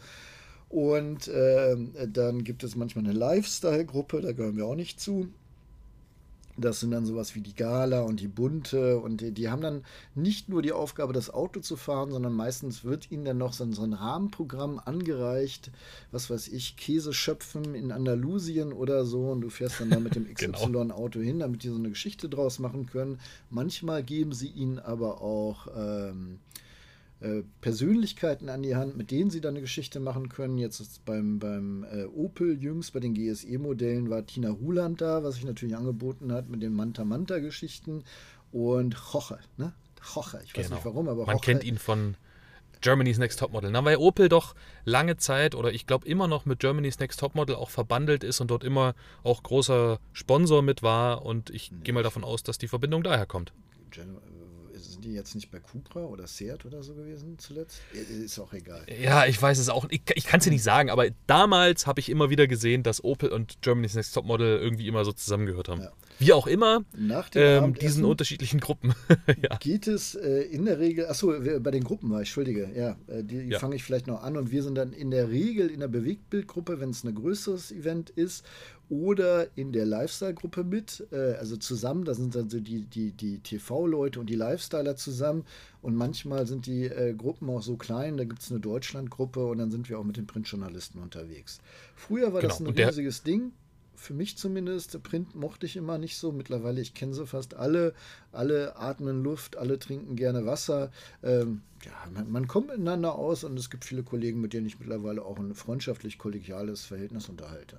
[0.68, 5.28] Und äh, dann gibt es manchmal eine Lifestyle-Gruppe, da gehören wir auch nicht zu.
[6.58, 9.84] Das sind dann sowas wie die Gala und die Bunte und die, die, haben dann
[10.14, 13.64] nicht nur die Aufgabe, das Auto zu fahren, sondern meistens wird ihnen dann noch so
[13.64, 15.70] ein, Rahmenprogramm angereicht,
[16.10, 20.14] was weiß ich, Käse schöpfen in Andalusien oder so und du fährst dann da mit
[20.14, 21.24] dem XY-Auto genau.
[21.24, 23.18] hin, damit die so eine Geschichte draus machen können.
[23.48, 26.38] Manchmal geben sie ihnen aber auch ähm,
[27.22, 30.58] äh, Persönlichkeiten an die Hand, mit denen sie dann eine Geschichte machen können.
[30.58, 35.44] Jetzt beim, beim äh, Opel jüngst, bei den GSE-Modellen war Tina Ruland da, was sich
[35.44, 38.02] natürlich angeboten hat mit den Manta-Manta-Geschichten
[38.50, 39.72] und Joche, ne?
[40.14, 40.76] Joche, ich weiß genau.
[40.76, 42.16] nicht warum, aber Man Joche, kennt ihn von
[42.80, 43.70] Germany's Next Topmodel.
[43.70, 47.54] Na, weil Opel doch lange Zeit oder ich glaube immer noch mit Germany's Next Topmodel
[47.54, 52.02] auch verbandelt ist und dort immer auch großer Sponsor mit war und ich gehe mal
[52.02, 53.52] davon aus, dass die Verbindung daher kommt.
[53.90, 54.18] Gen
[55.04, 57.80] die jetzt nicht bei Cupra oder Seat oder so gewesen zuletzt?
[57.92, 58.84] Ist auch egal.
[59.00, 59.86] Ja, ich weiß es auch.
[59.90, 63.02] Ich, ich kann es dir nicht sagen, aber damals habe ich immer wieder gesehen, dass
[63.04, 65.82] Opel und Germany's Next Topmodel irgendwie immer so zusammengehört haben.
[65.82, 65.92] Ja.
[66.18, 68.94] Wie auch immer, Nach ähm, diesen unterschiedlichen Gruppen.
[69.42, 69.56] ja.
[69.58, 73.24] Geht es äh, in der Regel, achso, bei den Gruppen war ich, entschuldige, ja, äh,
[73.24, 73.58] die ja.
[73.58, 76.80] fange ich vielleicht noch an und wir sind dann in der Regel in der Bewegtbildgruppe,
[76.80, 78.44] wenn es ein größeres Event ist
[78.92, 83.38] oder in der Lifestyle-Gruppe mit, äh, also zusammen, da sind dann so die, die, die
[83.38, 85.46] TV-Leute und die Lifestyler zusammen
[85.80, 89.56] und manchmal sind die äh, Gruppen auch so klein, da gibt es eine Deutschland-Gruppe und
[89.56, 91.62] dann sind wir auch mit den Printjournalisten unterwegs.
[91.96, 92.52] Früher war genau.
[92.52, 93.52] das ein riesiges Ding,
[93.94, 95.02] für mich zumindest.
[95.02, 96.32] Print mochte ich immer nicht so.
[96.32, 97.94] Mittlerweile, ich kenne sie fast alle.
[98.30, 100.90] Alle atmen Luft, alle trinken gerne Wasser.
[101.22, 104.80] Ähm, ja, man, man, kommt miteinander aus und es gibt viele Kollegen, mit denen ich
[104.80, 107.78] mittlerweile auch ein freundschaftlich-kollegiales Verhältnis unterhalte.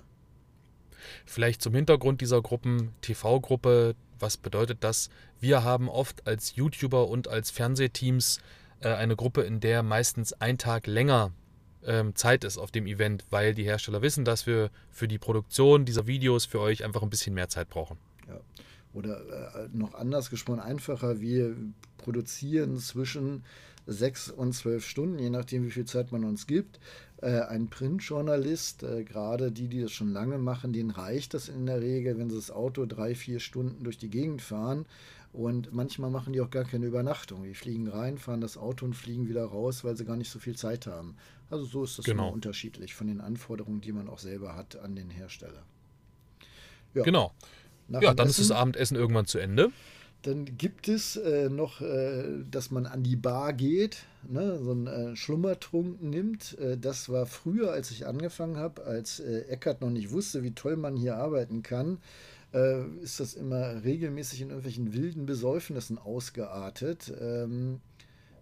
[1.26, 5.10] Vielleicht zum Hintergrund dieser Gruppen, TV-Gruppe, was bedeutet das?
[5.40, 8.38] Wir haben oft als YouTuber und als Fernsehteams
[8.80, 11.32] äh, eine Gruppe, in der meistens ein Tag länger
[11.84, 15.84] ähm, Zeit ist auf dem Event, weil die Hersteller wissen, dass wir für die Produktion
[15.84, 17.98] dieser Videos für euch einfach ein bisschen mehr Zeit brauchen.
[18.28, 18.40] Ja.
[18.92, 19.20] Oder
[19.56, 21.56] äh, noch anders gesprochen, einfacher, wir
[21.98, 23.44] produzieren zwischen
[23.86, 26.80] sechs und zwölf Stunden, je nachdem, wie viel Zeit man uns gibt.
[27.20, 31.66] Äh, ein Printjournalist, äh, gerade die, die das schon lange machen, denen reicht das in
[31.66, 34.86] der Regel, wenn sie das Auto drei, vier Stunden durch die Gegend fahren.
[35.32, 37.42] Und manchmal machen die auch gar keine Übernachtung.
[37.42, 40.38] Die fliegen rein, fahren das Auto und fliegen wieder raus, weil sie gar nicht so
[40.38, 41.16] viel Zeit haben.
[41.50, 42.24] Also so ist das genau.
[42.24, 45.64] immer unterschiedlich von den Anforderungen, die man auch selber hat an den Hersteller.
[46.94, 47.02] Ja.
[47.02, 47.32] Genau.
[47.88, 49.72] Nach ja, dann Essen, ist das Abendessen irgendwann zu Ende.
[50.24, 54.86] Dann gibt es äh, noch, äh, dass man an die Bar geht, ne, so einen
[54.86, 56.58] äh, Schlummertrunk nimmt.
[56.58, 60.52] Äh, das war früher, als ich angefangen habe, als äh, Eckert noch nicht wusste, wie
[60.52, 61.98] toll man hier arbeiten kann,
[62.54, 67.12] äh, ist das immer regelmäßig in irgendwelchen wilden Besäufnissen ausgeartet.
[67.20, 67.82] Ähm,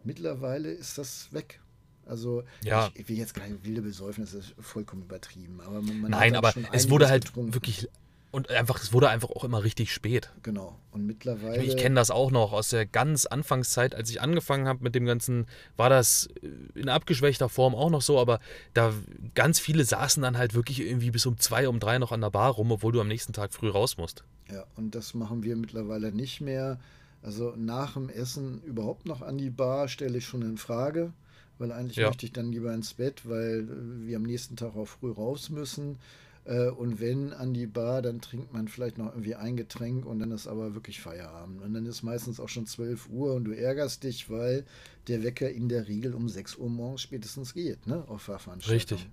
[0.04, 1.58] mittlerweile ist das weg.
[2.06, 2.90] Also ja.
[2.94, 5.60] ich, will jetzt keine wilde besäufen, das ist vollkommen übertrieben.
[5.60, 7.88] Aber man, man Nein, aber es wurde halt wirklich
[8.32, 10.32] und einfach, es wurde einfach auch immer richtig spät.
[10.42, 10.78] Genau.
[10.90, 11.62] Und mittlerweile.
[11.62, 14.94] Ich, ich kenne das auch noch aus der ganz Anfangszeit, als ich angefangen habe mit
[14.94, 16.30] dem Ganzen, war das
[16.74, 18.40] in abgeschwächter Form auch noch so, aber
[18.72, 18.94] da
[19.34, 22.30] ganz viele saßen dann halt wirklich irgendwie bis um zwei, um drei noch an der
[22.30, 24.24] Bar rum, obwohl du am nächsten Tag früh raus musst.
[24.50, 26.80] Ja, und das machen wir mittlerweile nicht mehr.
[27.22, 31.12] Also nach dem Essen überhaupt noch an die Bar stelle ich schon in Frage,
[31.58, 32.08] weil eigentlich ja.
[32.08, 33.68] möchte ich dann lieber ins Bett, weil
[34.06, 35.98] wir am nächsten Tag auch früh raus müssen.
[36.44, 40.18] Äh, und wenn an die Bar, dann trinkt man vielleicht noch irgendwie ein Getränk und
[40.18, 41.62] dann ist aber wirklich Feierabend.
[41.62, 44.64] Und dann ist meistens auch schon 12 Uhr und du ärgerst dich, weil
[45.08, 48.04] der Wecker in der Regel um 6 Uhr morgens spätestens geht, ne?
[48.08, 49.00] Auf Fahrveranstaltungen.
[49.00, 49.10] Richtig.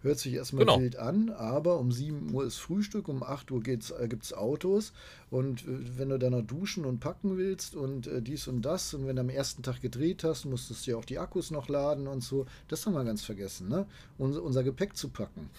[0.00, 0.80] Hört sich erstmal genau.
[0.80, 4.92] wild an, aber um 7 Uhr ist Frühstück, um 8 Uhr äh, gibt es Autos.
[5.28, 8.94] Und äh, wenn du dann noch duschen und packen willst und äh, dies und das,
[8.94, 11.68] und wenn du am ersten Tag gedreht hast, musstest du ja auch die Akkus noch
[11.68, 12.46] laden und so.
[12.68, 13.86] Das haben wir ganz vergessen, ne?
[14.18, 15.50] Unser, unser Gepäck zu packen.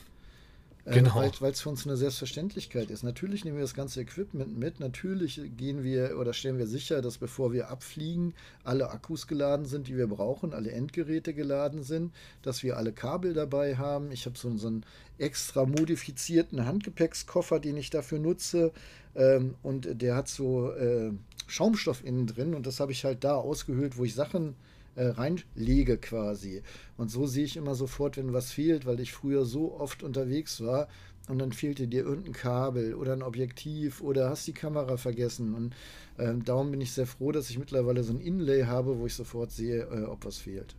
[0.85, 1.15] Äh, genau.
[1.39, 3.03] Weil es für uns eine Selbstverständlichkeit ist.
[3.03, 4.79] Natürlich nehmen wir das ganze Equipment mit.
[4.79, 9.87] Natürlich gehen wir oder stellen wir sicher, dass bevor wir abfliegen, alle Akkus geladen sind,
[9.87, 14.11] die wir brauchen, alle Endgeräte geladen sind, dass wir alle Kabel dabei haben.
[14.11, 14.85] Ich habe so, so einen
[15.17, 18.71] extra modifizierten Handgepäckskoffer, den ich dafür nutze.
[19.15, 21.11] Ähm, und der hat so äh,
[21.47, 24.55] Schaumstoff innen drin und das habe ich halt da ausgehöhlt, wo ich Sachen
[24.95, 26.61] äh, reinlege quasi.
[26.97, 30.61] Und so sehe ich immer sofort, wenn was fehlt, weil ich früher so oft unterwegs
[30.61, 30.87] war
[31.29, 35.53] und dann fehlte dir irgendein Kabel oder ein Objektiv oder hast die Kamera vergessen.
[35.53, 35.75] Und
[36.17, 39.13] äh, darum bin ich sehr froh, dass ich mittlerweile so ein Inlay habe, wo ich
[39.13, 40.75] sofort sehe, äh, ob was fehlt.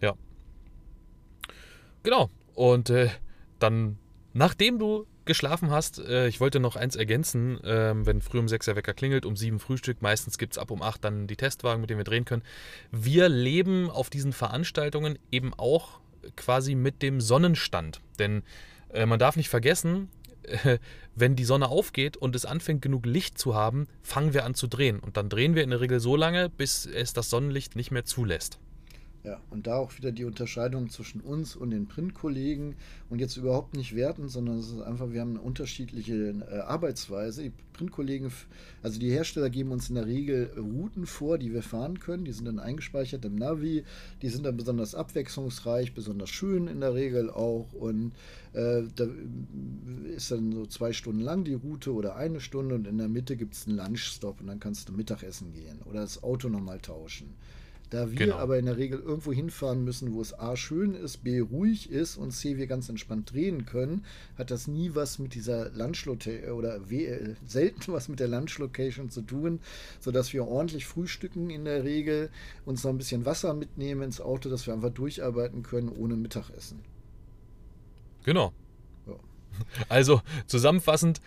[0.00, 0.14] Ja.
[2.02, 2.30] Genau.
[2.54, 3.08] Und äh,
[3.58, 3.96] dann,
[4.32, 8.66] nachdem du geschlafen hast, äh, ich wollte noch eins ergänzen, äh, wenn früh um 6
[8.66, 11.80] der Wecker klingelt, um 7 Frühstück, meistens gibt es ab um 8 dann die Testwagen,
[11.80, 12.42] mit denen wir drehen können.
[12.90, 16.00] Wir leben auf diesen Veranstaltungen eben auch
[16.36, 18.00] quasi mit dem Sonnenstand.
[18.18, 18.42] Denn
[18.92, 20.08] äh, man darf nicht vergessen,
[21.14, 24.66] wenn die Sonne aufgeht und es anfängt genug Licht zu haben, fangen wir an zu
[24.66, 25.00] drehen.
[25.00, 28.04] Und dann drehen wir in der Regel so lange, bis es das Sonnenlicht nicht mehr
[28.04, 28.58] zulässt.
[29.24, 32.74] Ja, und da auch wieder die Unterscheidung zwischen uns und den Printkollegen
[33.08, 37.44] und jetzt überhaupt nicht werten, sondern es ist einfach, wir haben eine unterschiedliche äh, Arbeitsweise.
[37.44, 38.30] Die Printkollegen,
[38.82, 42.26] also die Hersteller geben uns in der Regel Routen vor, die wir fahren können.
[42.26, 43.84] Die sind dann eingespeichert im Navi.
[44.20, 47.72] Die sind dann besonders abwechslungsreich, besonders schön in der Regel auch.
[47.72, 48.12] Und
[48.52, 49.06] äh, da
[50.14, 53.36] ist dann so zwei Stunden lang die Route oder eine Stunde und in der Mitte
[53.36, 57.34] gibt es einen Lunchstop und dann kannst du Mittagessen gehen oder das Auto nochmal tauschen.
[57.94, 58.38] Da wir genau.
[58.38, 62.16] aber in der Regel irgendwo hinfahren müssen, wo es A schön ist, B ruhig ist
[62.16, 64.04] und C wir ganz entspannt drehen können,
[64.36, 69.10] hat das nie was mit dieser Lunchlocation oder w äh, selten was mit der Lunchlocation
[69.10, 69.60] zu tun,
[70.00, 72.30] sodass wir ordentlich frühstücken in der Regel,
[72.64, 76.80] uns noch ein bisschen Wasser mitnehmen ins Auto, dass wir einfach durcharbeiten können ohne Mittagessen.
[78.24, 78.52] Genau.
[79.88, 81.20] Also zusammenfassend,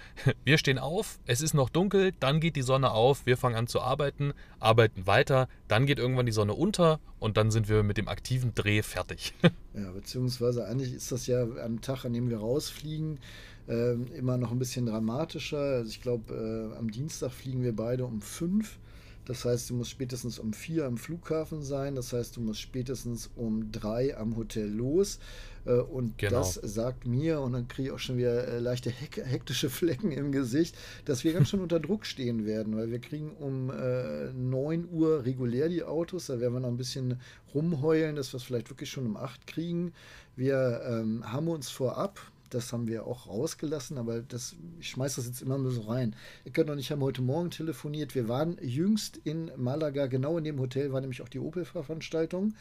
[0.44, 3.68] wir stehen auf, es ist noch dunkel, dann geht die Sonne auf, wir fangen an
[3.68, 7.98] zu arbeiten, arbeiten weiter, dann geht irgendwann die Sonne unter und dann sind wir mit
[7.98, 9.34] dem aktiven Dreh fertig.
[9.78, 13.20] Ja, beziehungsweise eigentlich ist das ja am Tag, an dem wir rausfliegen,
[13.68, 15.60] äh, immer noch ein bisschen dramatischer.
[15.60, 16.34] Also ich glaube,
[16.74, 18.80] äh, am Dienstag fliegen wir beide um fünf.
[19.28, 21.96] Das heißt, du musst spätestens um vier am Flughafen sein.
[21.96, 25.20] Das heißt, du musst spätestens um drei am Hotel los.
[25.66, 26.38] Äh, und genau.
[26.38, 30.32] das sagt mir, und dann kriege ich auch schon wieder äh, leichte hektische Flecken im
[30.32, 34.88] Gesicht, dass wir ganz schön unter Druck stehen werden, weil wir kriegen um äh, 9
[34.90, 36.28] Uhr regulär die Autos.
[36.28, 37.20] Da werden wir noch ein bisschen
[37.54, 39.94] rumheulen, dass wir es vielleicht wirklich schon um 8 kriegen.
[40.38, 45.28] Wir ähm, haben uns vorab, das haben wir auch rausgelassen, aber das, ich schmeiße das
[45.28, 46.16] jetzt immer nur so rein.
[46.54, 48.16] Könnt noch nicht, haben heute Morgen telefoniert.
[48.16, 52.54] Wir waren jüngst in Malaga, genau in dem Hotel war nämlich auch die Opel-Veranstaltung.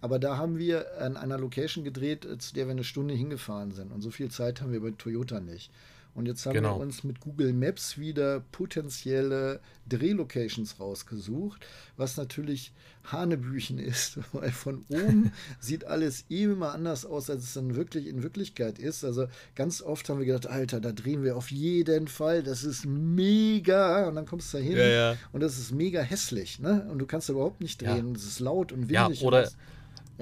[0.00, 3.92] Aber da haben wir an einer Location gedreht, zu der wir eine Stunde hingefahren sind.
[3.92, 5.70] Und so viel Zeit haben wir bei Toyota nicht.
[6.14, 6.78] Und jetzt haben genau.
[6.78, 11.64] wir uns mit Google Maps wieder potenzielle Drehlocations rausgesucht,
[11.96, 12.72] was natürlich
[13.04, 18.06] Hanebüchen ist, weil von oben sieht alles eh immer anders aus, als es dann wirklich
[18.06, 19.04] in Wirklichkeit ist.
[19.04, 22.84] Also ganz oft haben wir gedacht, Alter, da drehen wir auf jeden Fall, das ist
[22.84, 24.06] mega.
[24.06, 25.16] Und dann kommst du da hin ja, ja.
[25.32, 26.86] und das ist mega hässlich, ne?
[26.90, 28.08] Und du kannst überhaupt nicht drehen.
[28.08, 28.16] Ja.
[28.16, 29.20] Es ist laut und windig.
[29.22, 29.48] Ja, oder,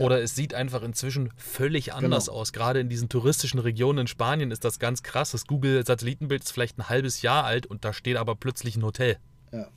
[0.01, 2.39] oder es sieht einfach inzwischen völlig anders genau.
[2.39, 2.53] aus.
[2.53, 5.33] Gerade in diesen touristischen Regionen in Spanien ist das ganz krass.
[5.33, 9.19] Das Google-Satellitenbild ist vielleicht ein halbes Jahr alt und da steht aber plötzlich ein Hotel.
[9.53, 9.69] Ja.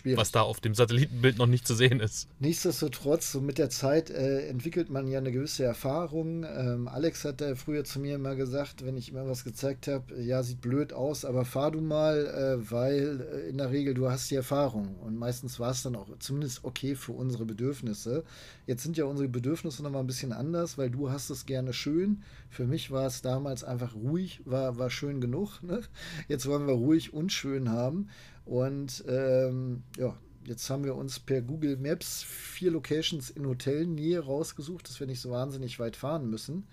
[0.00, 0.18] Schwierig.
[0.18, 2.28] was da auf dem Satellitenbild noch nicht zu sehen ist.
[2.38, 6.44] Nichtsdestotrotz, so mit der Zeit äh, entwickelt man ja eine gewisse Erfahrung.
[6.44, 10.18] Ähm, Alex hat da früher zu mir immer gesagt, wenn ich ihm was gezeigt habe,
[10.22, 14.10] ja, sieht blöd aus, aber fahr du mal, äh, weil äh, in der Regel du
[14.10, 14.96] hast die Erfahrung.
[15.00, 18.24] Und meistens war es dann auch zumindest okay für unsere Bedürfnisse.
[18.66, 22.22] Jetzt sind ja unsere Bedürfnisse nochmal ein bisschen anders, weil du hast es gerne schön.
[22.48, 25.62] Für mich war es damals einfach ruhig, war, war schön genug.
[25.62, 25.82] Ne?
[26.28, 28.08] Jetzt wollen wir ruhig und schön haben.
[28.44, 34.88] Und ähm, ja, jetzt haben wir uns per Google Maps vier Locations in Hotelnähe rausgesucht,
[34.88, 36.66] dass wir nicht so wahnsinnig weit fahren müssen.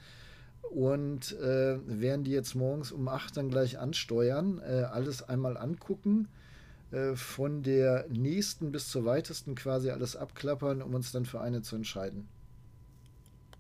[0.71, 6.27] Und äh, werden die jetzt morgens um 8 dann gleich ansteuern, äh, alles einmal angucken,
[6.91, 11.61] äh, von der nächsten bis zur weitesten quasi alles abklappern, um uns dann für eine
[11.61, 12.27] zu entscheiden.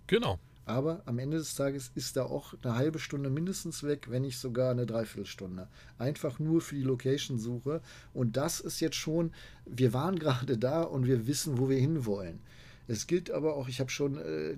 [0.07, 0.39] Genau.
[0.67, 4.37] Aber am Ende des Tages ist da auch eine halbe Stunde mindestens weg, wenn nicht
[4.37, 5.69] sogar eine Dreiviertelstunde.
[5.97, 7.81] Einfach nur für die Location-Suche.
[8.13, 9.31] Und das ist jetzt schon,
[9.65, 12.41] wir waren gerade da und wir wissen, wo wir hinwollen.
[12.87, 14.57] Es gilt aber auch, ich habe schon äh,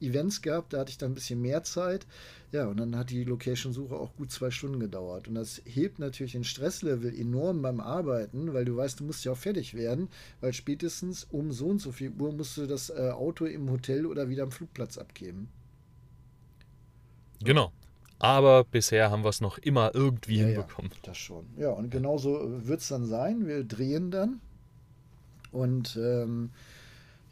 [0.00, 2.06] Events gehabt, da hatte ich dann ein bisschen mehr Zeit.
[2.52, 5.28] Ja, und dann hat die Location-Suche auch gut zwei Stunden gedauert.
[5.28, 9.32] Und das hebt natürlich den Stresslevel enorm beim Arbeiten, weil du weißt, du musst ja
[9.32, 10.08] auch fertig werden,
[10.40, 14.04] weil spätestens um so und so viel Uhr musst du das äh, Auto im Hotel
[14.06, 15.48] oder wieder am Flugplatz abgeben.
[17.42, 17.72] Genau.
[18.18, 20.90] Aber bisher haben wir es noch immer irgendwie ja, hinbekommen.
[20.94, 21.46] Ja, das schon.
[21.56, 23.46] Ja, und genauso wird es dann sein.
[23.46, 24.40] Wir drehen dann.
[25.50, 26.50] Und ähm,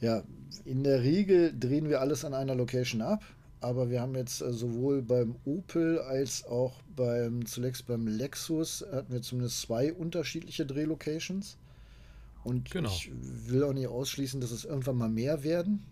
[0.03, 0.23] ja,
[0.65, 3.25] in der Regel drehen wir alles an einer Location ab,
[3.61, 9.13] aber wir haben jetzt äh, sowohl beim Opel als auch beim zuletzt beim Lexus hatten
[9.13, 11.57] wir zumindest zwei unterschiedliche Drehlocations.
[12.45, 12.89] Und genau.
[12.91, 15.85] ich will auch nicht ausschließen, dass es irgendwann mal mehr werden,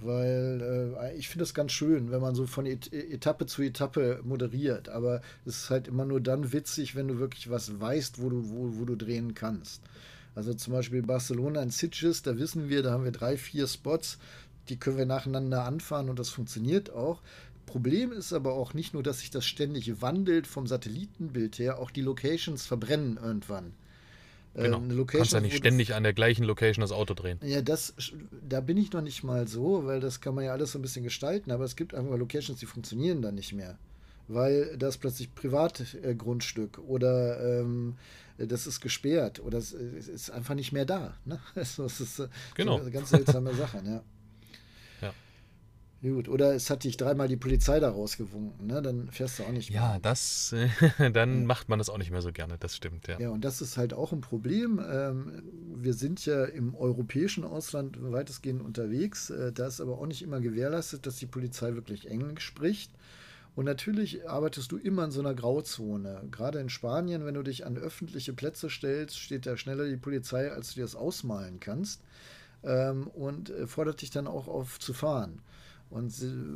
[0.00, 4.20] weil äh, ich finde es ganz schön, wenn man so von Et Etappe zu Etappe
[4.22, 4.90] moderiert.
[4.90, 8.50] Aber es ist halt immer nur dann witzig, wenn du wirklich was weißt, wo du,
[8.50, 9.80] wo, wo du drehen kannst.
[10.34, 14.18] Also zum Beispiel Barcelona in Sitges, da wissen wir, da haben wir drei, vier Spots,
[14.68, 17.20] die können wir nacheinander anfahren und das funktioniert auch.
[17.66, 21.90] Problem ist aber auch nicht nur, dass sich das ständig wandelt vom Satellitenbild her, auch
[21.90, 23.72] die Locations verbrennen irgendwann.
[24.54, 24.80] Äh, genau.
[24.80, 27.38] du kannst ja nicht ständig an der gleichen Location das Auto drehen.
[27.42, 27.94] Ja, das,
[28.46, 30.82] da bin ich noch nicht mal so, weil das kann man ja alles so ein
[30.82, 33.78] bisschen gestalten, aber es gibt einfach Locations, die funktionieren dann nicht mehr.
[34.28, 37.96] Weil das plötzlich Privatgrundstück oder ähm,
[38.46, 41.14] das ist gesperrt oder es ist einfach nicht mehr da.
[41.24, 41.40] Ne?
[41.54, 42.80] Also, es ist genau.
[42.80, 43.82] eine ganz seltsame Sache.
[43.82, 44.02] Ne?
[45.00, 45.12] Ja.
[46.10, 48.82] Gut, oder es hat dich dreimal die Polizei da rausgewunken, ne?
[48.82, 49.80] dann fährst du auch nicht mehr.
[49.80, 50.54] Ja, das,
[50.98, 51.46] dann ja.
[51.46, 53.20] macht man das auch nicht mehr so gerne, das stimmt, ja.
[53.20, 54.80] Ja, und das ist halt auch ein Problem.
[54.84, 55.42] Ähm,
[55.76, 59.30] wir sind ja im europäischen Ausland weitestgehend unterwegs.
[59.30, 62.92] Äh, da ist aber auch nicht immer gewährleistet, dass die Polizei wirklich Englisch spricht.
[63.54, 66.22] Und natürlich arbeitest du immer in so einer Grauzone.
[66.30, 70.50] Gerade in Spanien, wenn du dich an öffentliche Plätze stellst, steht da schneller die Polizei,
[70.50, 72.00] als du dir das ausmalen kannst.
[72.64, 75.42] Ähm, und äh, fordert dich dann auch auf zu fahren.
[75.90, 76.14] Und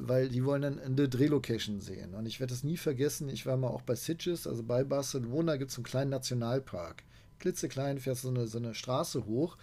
[0.08, 2.14] weil die wollen dann eine Drehlocation sehen.
[2.14, 5.56] Und ich werde es nie vergessen, ich war mal auch bei Sitges, also bei Barcelona
[5.56, 7.02] gibt es einen kleinen Nationalpark.
[7.38, 9.58] Klitzeklein fährst so eine, so eine Straße hoch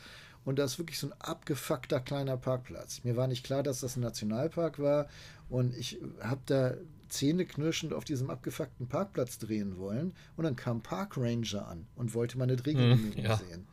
[0.45, 3.03] und da ist wirklich so ein abgefuckter kleiner Parkplatz.
[3.03, 5.07] Mir war nicht klar, dass das ein Nationalpark war
[5.49, 6.75] und ich habe da
[7.13, 10.13] zähneknirschend auf diesem abgefuckten Parkplatz drehen wollen.
[10.35, 13.37] Und dann kam Park Ranger an und wollte meine Drehgenehmigung hm, ja.
[13.37, 13.67] sehen.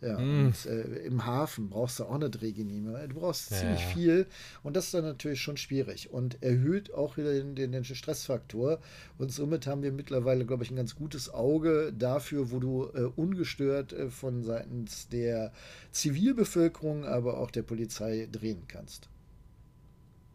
[0.00, 0.46] Ja, mm.
[0.46, 3.08] und, äh, im Hafen brauchst du auch eine Drehgenehmigung.
[3.08, 3.58] Du brauchst ja.
[3.58, 4.26] ziemlich viel
[4.62, 8.80] und das ist dann natürlich schon schwierig und erhöht auch wieder den, den, den, Stressfaktor.
[9.16, 13.04] Und somit haben wir mittlerweile, glaube ich, ein ganz gutes Auge dafür, wo du äh,
[13.16, 15.52] ungestört äh, von seitens der
[15.90, 19.08] Zivilbevölkerung, aber auch der Polizei drehen kannst.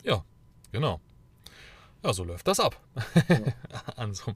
[0.04, 0.24] Ja,
[0.72, 1.00] genau.
[2.04, 2.82] Ja, so läuft das ab.
[3.28, 3.40] Ja.
[3.98, 4.34] an, so,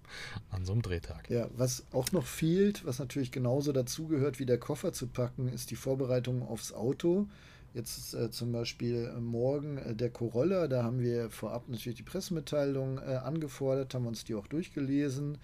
[0.52, 1.30] an so einem Drehtag.
[1.30, 5.72] Ja, was auch noch fehlt, was natürlich genauso dazugehört wie der Koffer zu packen, ist
[5.72, 7.28] die Vorbereitung aufs Auto.
[7.74, 12.04] Jetzt äh, zum Beispiel äh, morgen äh, der Corolla, da haben wir vorab natürlich die
[12.04, 15.40] Pressemitteilung äh, angefordert, haben uns die auch durchgelesen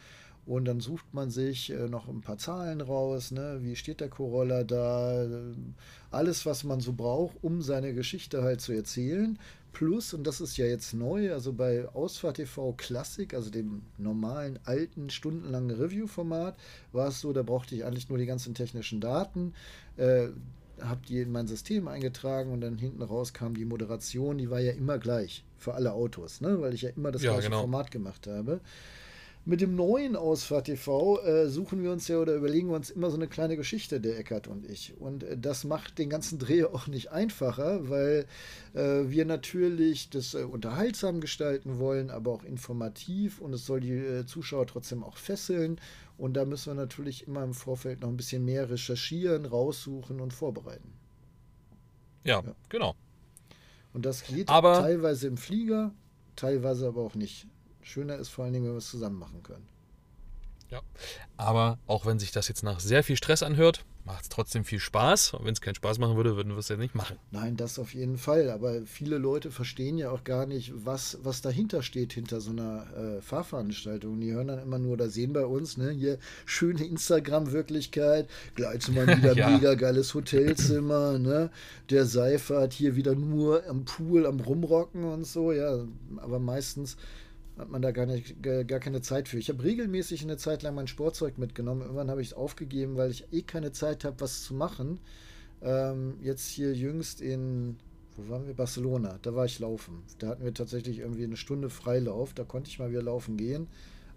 [0.45, 3.60] und dann sucht man sich äh, noch ein paar Zahlen raus, ne?
[3.62, 5.27] wie steht der Corolla da,
[6.12, 9.39] alles, was man so braucht, um seine Geschichte halt zu erzählen.
[9.71, 14.60] Plus, und das ist ja jetzt neu, also bei Ausfahrt TV Classic, also dem normalen,
[14.65, 16.58] alten, stundenlangen Review-Format,
[16.91, 19.53] war es so, da brauchte ich eigentlich nur die ganzen technischen Daten,
[19.97, 20.29] äh,
[20.82, 24.60] habe die in mein System eingetragen und dann hinten raus kam die Moderation, die war
[24.60, 26.60] ja immer gleich für alle Autos, ne?
[26.62, 27.62] weil ich ja immer das ja, gleiche genau.
[27.62, 28.62] Format gemacht habe.
[29.45, 33.10] Mit dem neuen Ausfahrt TV äh, suchen wir uns ja oder überlegen wir uns immer
[33.10, 34.95] so eine kleine Geschichte, der Eckert und ich.
[34.99, 38.25] Und äh, das macht den ganzen Dreh auch nicht einfacher, weil
[38.73, 43.93] äh, wir natürlich das äh, unterhaltsam gestalten wollen, aber auch informativ und es soll die
[43.93, 45.80] äh, Zuschauer trotzdem auch fesseln.
[46.18, 50.34] Und da müssen wir natürlich immer im Vorfeld noch ein bisschen mehr recherchieren, raussuchen und
[50.34, 50.93] vorbereiten.
[52.26, 52.55] Ja, ja.
[52.68, 52.93] genau.
[53.93, 55.93] Und das geht aber teilweise im Flieger,
[56.36, 57.47] teilweise aber auch nicht.
[57.90, 59.68] Schöner ist vor allen Dingen, wenn wir es zusammen machen können.
[60.70, 60.82] Ja,
[61.38, 64.80] aber auch wenn sich das jetzt nach sehr viel Stress anhört, macht es trotzdem viel
[64.80, 65.34] Spaß.
[65.34, 67.18] Und wenn es keinen Spaß machen würde, würden wir es ja nicht machen.
[67.32, 68.50] Nein, das auf jeden Fall.
[68.50, 72.86] Aber viele Leute verstehen ja auch gar nicht, was, was dahinter steht, hinter so einer
[72.96, 74.20] äh, Fahrveranstaltung.
[74.20, 79.08] Die hören dann immer nur oder sehen bei uns, ne, hier schöne Instagram-Wirklichkeit, gleich mal
[79.18, 79.50] wieder ja.
[79.50, 81.50] mega geiles Hotelzimmer, ne?
[81.90, 85.86] Der Seifert hier wieder nur am Pool, am Rumrocken und so, ja.
[86.18, 86.96] Aber meistens
[87.60, 89.38] hat man da gar, nicht, gar keine Zeit für.
[89.38, 91.82] Ich habe regelmäßig eine Zeit lang mein Sportzeug mitgenommen.
[91.82, 94.99] Irgendwann habe ich es aufgegeben, weil ich eh keine Zeit habe, was zu machen.
[95.62, 97.78] Ähm, jetzt hier jüngst in,
[98.16, 98.53] wo waren wir?
[98.53, 99.20] Barcelona.
[99.22, 100.03] Da war ich laufen.
[100.20, 102.34] Da hatten wir tatsächlich irgendwie eine Stunde Freilauf.
[102.34, 103.68] Da konnte ich mal wieder laufen gehen.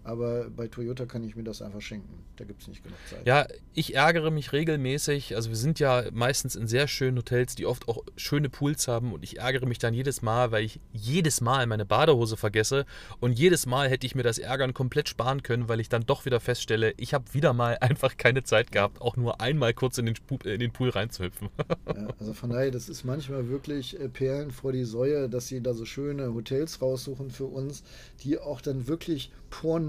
[0.04, 2.24] Aber bei Toyota kann ich mir das einfach schenken.
[2.36, 3.24] Da gibt es nicht genug Zeit.
[3.26, 5.36] Ja, ich ärgere mich regelmäßig.
[5.36, 9.12] Also wir sind ja meistens in sehr schönen Hotels, die oft auch schöne Pools haben.
[9.12, 12.84] Und ich ärgere mich dann jedes Mal, weil ich jedes Mal meine Badehose vergesse.
[13.20, 16.24] Und jedes Mal hätte ich mir das Ärgern komplett sparen können, weil ich dann doch
[16.24, 20.06] wieder feststelle, ich habe wieder mal einfach keine Zeit gehabt, auch nur einmal kurz in
[20.06, 21.48] den, in den Pool reinzuhüpfen.
[21.94, 25.60] Ja, also von daher, das ist manchmal wirklich äh, Perlen vor die Säue, dass sie
[25.62, 27.82] da so schöne Hotels raussuchen für uns,
[28.22, 29.30] die auch dann wirklich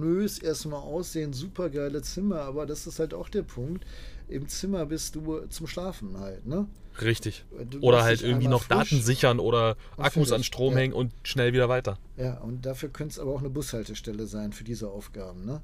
[0.03, 3.85] pornös erstmal aussehen, super geile Zimmer, aber das ist halt auch der Punkt.
[4.27, 6.67] Im Zimmer bist du zum Schlafen halt, ne?
[7.01, 7.45] Richtig.
[7.81, 8.89] Oder halt irgendwie noch frisch.
[8.89, 10.79] Daten sichern oder Akkus an Strom ja.
[10.79, 11.97] hängen und schnell wieder weiter.
[12.17, 15.61] Ja, und dafür könnte es aber auch eine Bushaltestelle sein für diese Aufgaben, ne?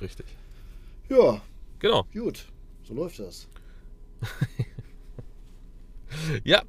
[0.00, 0.26] Richtig.
[1.08, 1.40] Ja.
[1.78, 2.06] Genau.
[2.12, 2.46] Gut,
[2.82, 3.46] so läuft das.
[6.44, 6.62] ja,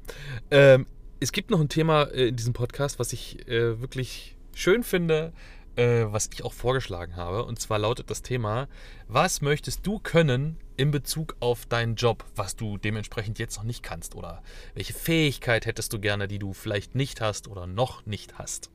[0.50, 0.86] ähm,
[1.20, 5.32] es gibt noch ein Thema äh, in diesem Podcast, was ich äh, wirklich schön finde,
[5.76, 7.44] äh, was ich auch vorgeschlagen habe.
[7.44, 8.68] Und zwar lautet das Thema,
[9.08, 13.82] was möchtest du können in Bezug auf deinen Job, was du dementsprechend jetzt noch nicht
[13.82, 14.14] kannst?
[14.14, 14.42] Oder
[14.74, 18.70] welche Fähigkeit hättest du gerne, die du vielleicht nicht hast oder noch nicht hast?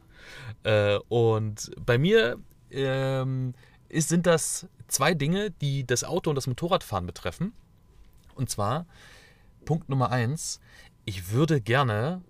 [0.64, 2.38] Äh, und bei mir
[2.70, 3.54] ähm,
[3.89, 7.54] ist, sind das zwei Dinge, die das Auto und das Motorradfahren betreffen.
[8.36, 8.86] Und zwar,
[9.66, 10.60] Punkt Nummer eins,
[11.06, 12.22] ich würde gerne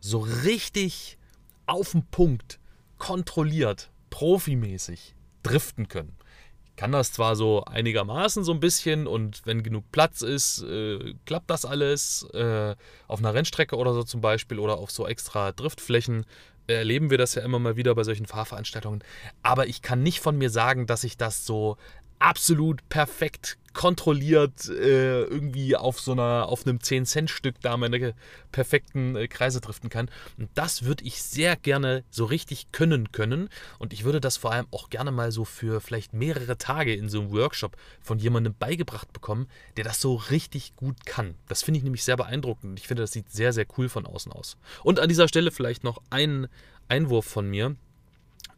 [0.00, 1.18] so richtig
[1.66, 2.58] auf den Punkt
[2.98, 6.16] kontrolliert profimäßig driften können.
[6.64, 11.14] Ich kann das zwar so einigermaßen so ein bisschen und wenn genug Platz ist, äh,
[11.26, 12.22] klappt das alles.
[12.32, 12.74] Äh,
[13.06, 16.24] auf einer Rennstrecke oder so zum Beispiel oder auf so extra Driftflächen
[16.66, 19.02] erleben wir das ja immer mal wieder bei solchen Fahrveranstaltungen.
[19.42, 21.76] Aber ich kann nicht von mir sagen, dass ich das so
[22.20, 28.14] absolut perfekt kontrolliert äh, irgendwie auf so einer, auf einem 10-Cent-Stück da meine
[28.50, 30.10] perfekten äh, Kreise driften kann.
[30.36, 33.48] Und das würde ich sehr gerne so richtig können können.
[33.78, 37.08] Und ich würde das vor allem auch gerne mal so für vielleicht mehrere Tage in
[37.08, 39.46] so einem Workshop von jemandem beigebracht bekommen,
[39.76, 41.36] der das so richtig gut kann.
[41.48, 42.78] Das finde ich nämlich sehr beeindruckend.
[42.78, 44.56] Ich finde, das sieht sehr, sehr cool von außen aus.
[44.82, 46.48] Und an dieser Stelle vielleicht noch ein
[46.88, 47.76] Einwurf von mir.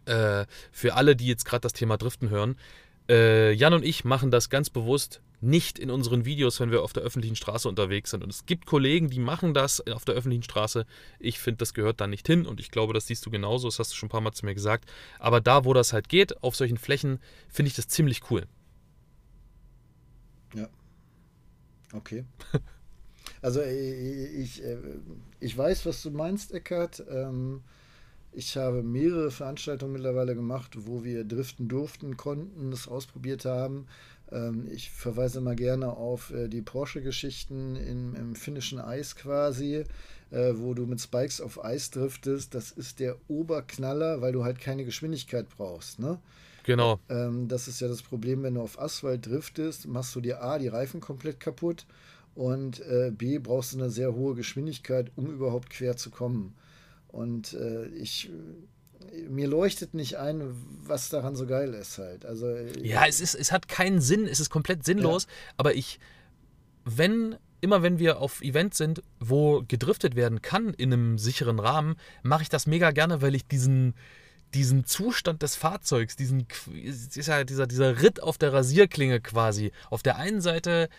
[0.04, 2.56] Äh, für alle, die jetzt gerade das Thema Driften hören.
[3.08, 6.92] Äh, Jan und ich machen das ganz bewusst nicht in unseren Videos, wenn wir auf
[6.92, 8.22] der öffentlichen Straße unterwegs sind.
[8.22, 10.86] Und es gibt Kollegen, die machen das auf der öffentlichen Straße.
[11.18, 13.66] Ich finde, das gehört da nicht hin und ich glaube, das siehst du genauso.
[13.66, 14.88] Das hast du schon ein paar Mal zu mir gesagt.
[15.18, 18.46] Aber da, wo das halt geht, auf solchen Flächen, finde ich das ziemlich cool.
[20.54, 20.68] Ja.
[21.92, 22.24] Okay.
[23.40, 24.78] Also äh, ich, äh,
[25.40, 27.02] ich weiß, was du meinst, Eckart.
[27.10, 27.62] Ähm,
[28.32, 33.86] ich habe mehrere Veranstaltungen mittlerweile gemacht, wo wir driften durften, konnten, es ausprobiert haben.
[34.30, 39.84] Ähm, ich verweise mal gerne auf äh, die Porsche-Geschichten im, finnischen Eis quasi,
[40.30, 42.54] äh, wo du mit Spikes auf Eis driftest.
[42.54, 45.98] Das ist der Oberknaller, weil du halt keine Geschwindigkeit brauchst.
[45.98, 46.18] Ne?
[46.64, 47.00] Genau.
[47.10, 50.58] Ähm, das ist ja das Problem, wenn du auf Asphalt driftest, machst du dir A,
[50.58, 51.86] die Reifen komplett kaputt
[52.34, 56.54] und äh, B, brauchst du eine sehr hohe Geschwindigkeit, um überhaupt quer zu kommen.
[57.12, 58.30] Und äh, ich
[59.28, 60.54] mir leuchtet nicht ein,
[60.84, 62.24] was daran so geil ist halt.
[62.24, 65.24] Also äh, ja, es ist, es hat keinen Sinn, es ist komplett sinnlos.
[65.24, 65.30] Ja.
[65.58, 66.00] Aber ich,
[66.84, 71.96] wenn immer wenn wir auf Events sind, wo gedriftet werden kann in einem sicheren Rahmen,
[72.22, 73.94] mache ich das mega gerne, weil ich diesen
[74.52, 76.46] diesen Zustand des Fahrzeugs, diesen
[77.14, 79.72] ja dieser, dieser Ritt auf der Rasierklinge quasi.
[79.88, 80.90] Auf der einen Seite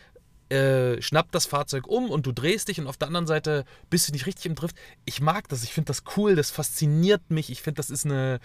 [0.50, 4.08] äh, schnappt das Fahrzeug um und du drehst dich und auf der anderen Seite bist
[4.08, 4.76] du nicht richtig im Drift.
[5.06, 7.50] Ich mag das, ich finde das cool, das fasziniert mich.
[7.50, 8.39] Ich finde, das ist eine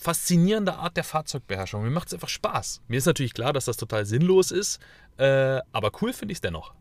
[0.00, 1.82] faszinierende Art der Fahrzeugbeherrschung.
[1.82, 2.82] Mir macht es einfach Spaß.
[2.88, 4.78] Mir ist natürlich klar, dass das total sinnlos ist,
[5.16, 6.74] äh, aber cool finde ich es dennoch.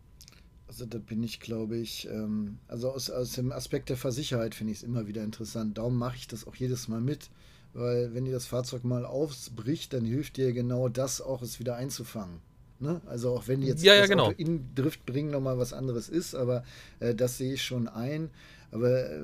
[0.68, 4.74] Also da bin ich, glaube ich, ähm, also aus, aus dem Aspekt der Versicherheit finde
[4.74, 5.78] ich es immer wieder interessant.
[5.78, 7.30] Darum mache ich das auch jedes Mal mit,
[7.74, 11.78] weil wenn dir das Fahrzeug mal aufbricht, dann hilft dir genau das auch, es wieder
[11.78, 12.42] einzufangen.
[12.80, 13.02] Ne?
[13.08, 14.32] Also auch wenn jetzt ja, ja, genau.
[14.38, 16.64] In Drift bringen nochmal was anderes ist, aber
[17.00, 18.30] äh, das sehe ich schon ein.
[18.72, 19.18] Aber äh,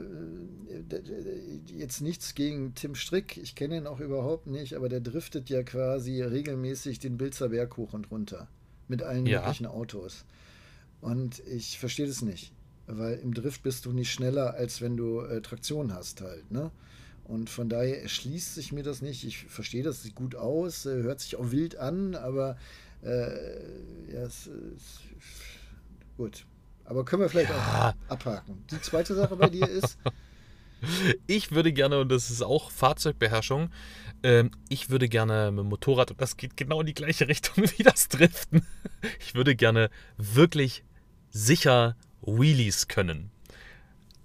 [1.67, 5.63] jetzt nichts gegen Tim Strick, ich kenne ihn auch überhaupt nicht, aber der driftet ja
[5.63, 8.47] quasi regelmäßig den Bilzer Berg hoch und runter
[8.87, 9.41] mit allen Ja.
[9.41, 10.25] möglichen Autos.
[11.01, 12.53] Und ich verstehe das nicht,
[12.87, 16.71] weil im Drift bist du nicht schneller, als wenn du äh, Traktion hast halt, ne?
[17.25, 19.23] Und von daher erschließt sich mir das nicht.
[19.23, 22.57] Ich verstehe das, sieht gut aus, äh, hört sich auch wild an, aber
[23.03, 25.01] äh, ja, es ist
[26.17, 26.45] gut.
[26.85, 27.95] Aber können wir vielleicht Ja.
[28.07, 28.65] auch abhaken.
[28.71, 29.97] Die zweite Sache bei dir ist,
[31.27, 33.69] Ich würde gerne, und das ist auch Fahrzeugbeherrschung,
[34.21, 37.63] ähm, ich würde gerne mit dem Motorrad, und das geht genau in die gleiche Richtung
[37.77, 38.65] wie das Driften,
[39.19, 40.83] ich würde gerne wirklich
[41.29, 43.31] sicher Wheelies können.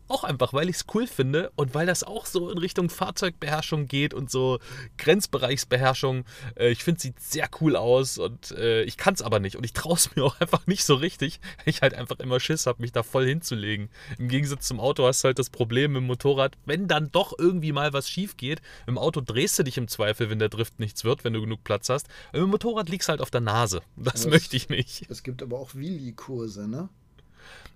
[0.08, 3.86] Auch einfach, weil ich es cool finde und weil das auch so in Richtung Fahrzeugbeherrschung
[3.86, 4.58] geht und so
[4.96, 6.24] Grenzbereichsbeherrschung.
[6.56, 9.56] Äh, ich finde, es sieht sehr cool aus und äh, ich kann es aber nicht.
[9.56, 12.40] Und ich traue es mir auch einfach nicht so richtig, weil ich halt einfach immer
[12.40, 13.90] Schiss habe, mich da voll hinzulegen.
[14.18, 17.34] Im Gegensatz zum Auto hast du halt das Problem mit dem Motorrad, wenn dann doch
[17.38, 18.62] irgendwie mal was schief geht.
[18.86, 21.64] Im Auto drehst du dich im Zweifel, wenn der Drift nichts wird, wenn du genug
[21.64, 22.08] Platz hast.
[22.32, 23.82] Im Motorrad liegst du halt auf der Nase.
[23.96, 25.06] Das Aber möchte ich nicht.
[25.10, 26.88] es gibt aber auch Wheelie-Kurse, ne?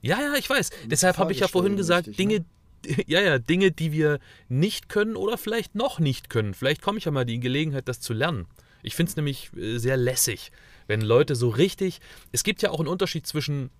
[0.03, 0.71] Ja, ja, ich weiß.
[0.87, 2.45] Deshalb habe ich ja vorhin gesagt, Fahrgestellung
[2.85, 6.55] Dinge, ja, ja, Dinge, die wir nicht können oder vielleicht noch nicht können.
[6.55, 8.47] Vielleicht komme ich ja mal die Gelegenheit, das zu lernen.
[8.83, 10.53] Ich finde es nämlich äh, sehr lässig,
[10.89, 12.01] wenn Leute so richtig.
[12.33, 13.71] Es gibt ja auch einen Unterschied zwischen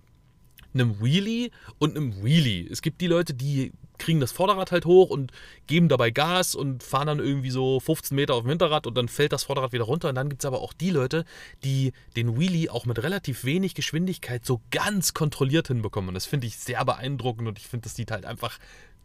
[0.75, 2.69] einem Wheelie und einem Wheelie.
[2.71, 5.31] Es gibt die Leute, die kriegen das Vorderrad halt hoch und
[5.69, 9.09] geben dabei Gas und fahren dann irgendwie so 15 Meter auf dem Hinterrad und dann
[9.09, 10.09] fällt das Vorderrad wieder runter.
[10.09, 11.25] Und dann gibt es aber auch die Leute,
[11.63, 16.09] die den Wheelie auch mit relativ wenig Geschwindigkeit so ganz kontrolliert hinbekommen.
[16.09, 18.59] Und das finde ich sehr beeindruckend und ich finde, das sieht halt einfach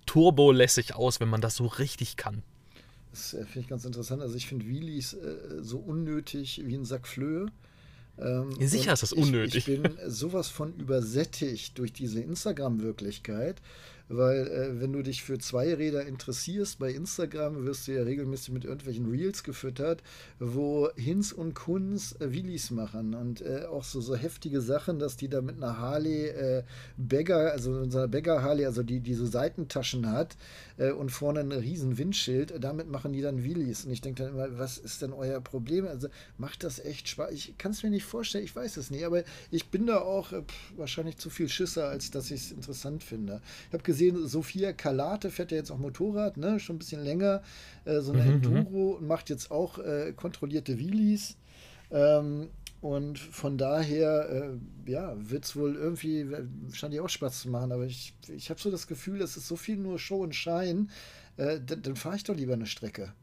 [0.07, 2.41] turbolässig aus, wenn man das so richtig kann.
[3.11, 4.21] Das äh, finde ich ganz interessant.
[4.21, 7.47] Also ich finde Wheelies äh, so unnötig wie ein Sack Flöhe.
[8.19, 9.67] Ähm, sicher ist das ich- unnötig.
[9.67, 13.61] Ich bin sowas von übersättigt durch diese Instagram-Wirklichkeit,
[14.09, 18.65] weil äh, wenn du dich für Zweiräder interessierst bei Instagram, wirst du ja regelmäßig mit
[18.65, 20.01] irgendwelchen Reels gefüttert,
[20.39, 25.17] wo Hinz und Kunz äh, Wheelies machen und äh, auch so, so heftige Sachen, dass
[25.17, 26.63] die da mit einer Harley äh,
[26.97, 30.37] Bagger, also unserer Bagger Harley, also die, die so Seitentaschen hat
[30.77, 33.85] äh, und vorne ein riesen Windschild, äh, damit machen die dann Wheelies.
[33.85, 35.87] Und ich denke dann immer, was ist denn euer Problem?
[35.87, 37.31] Also macht das echt Spaß?
[37.31, 40.31] Ich kann es mir nicht vorstellen, ich weiß es nicht, aber ich bin da auch
[40.31, 43.41] äh, pff, wahrscheinlich zu viel Schisser, als dass ich es interessant finde.
[43.67, 43.96] Ich habe gesehen,
[44.27, 46.59] Sophia Kalate fährt ja jetzt auch Motorrad, ne?
[46.59, 47.41] schon ein bisschen länger,
[47.85, 48.31] äh, so eine Mhm, mhm.
[48.33, 51.37] Enduro und macht jetzt auch äh, kontrollierte Wheelies.
[51.91, 52.49] Ähm,
[52.81, 56.27] und von daher, äh, ja, wird es wohl irgendwie,
[56.73, 59.47] scheint ja auch Spaß zu machen, aber ich, ich habe so das Gefühl, es ist
[59.47, 60.89] so viel nur Show und Schein,
[61.37, 63.13] äh, dann, dann fahre ich doch lieber eine Strecke.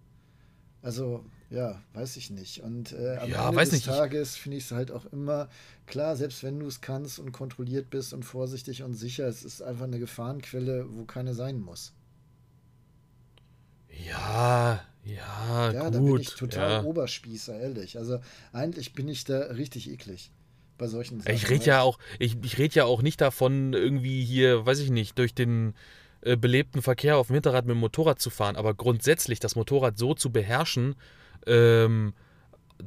[0.82, 2.60] Also, ja, weiß ich nicht.
[2.62, 5.48] Und äh, am Ja, Ende des nicht, ich- Tages finde ich es halt auch immer
[5.86, 9.62] klar, selbst wenn du es kannst und kontrolliert bist und vorsichtig und sicher, es ist
[9.62, 11.92] einfach eine Gefahrenquelle, wo keine sein muss.
[14.06, 15.94] Ja, ja, Ja, gut.
[15.94, 16.82] da bin ich total ja.
[16.82, 17.98] Oberspießer, ehrlich.
[17.98, 18.18] Also
[18.52, 20.30] eigentlich bin ich da richtig eklig
[20.78, 21.34] bei solchen Sachen.
[21.34, 24.90] Ich rede ja auch, ich, ich rede ja auch nicht davon, irgendwie hier, weiß ich
[24.90, 25.74] nicht, durch den
[26.22, 29.96] äh, belebten Verkehr auf dem Hinterrad mit dem Motorrad zu fahren, aber grundsätzlich das Motorrad
[29.98, 30.96] so zu beherrschen,
[31.46, 32.14] ähm,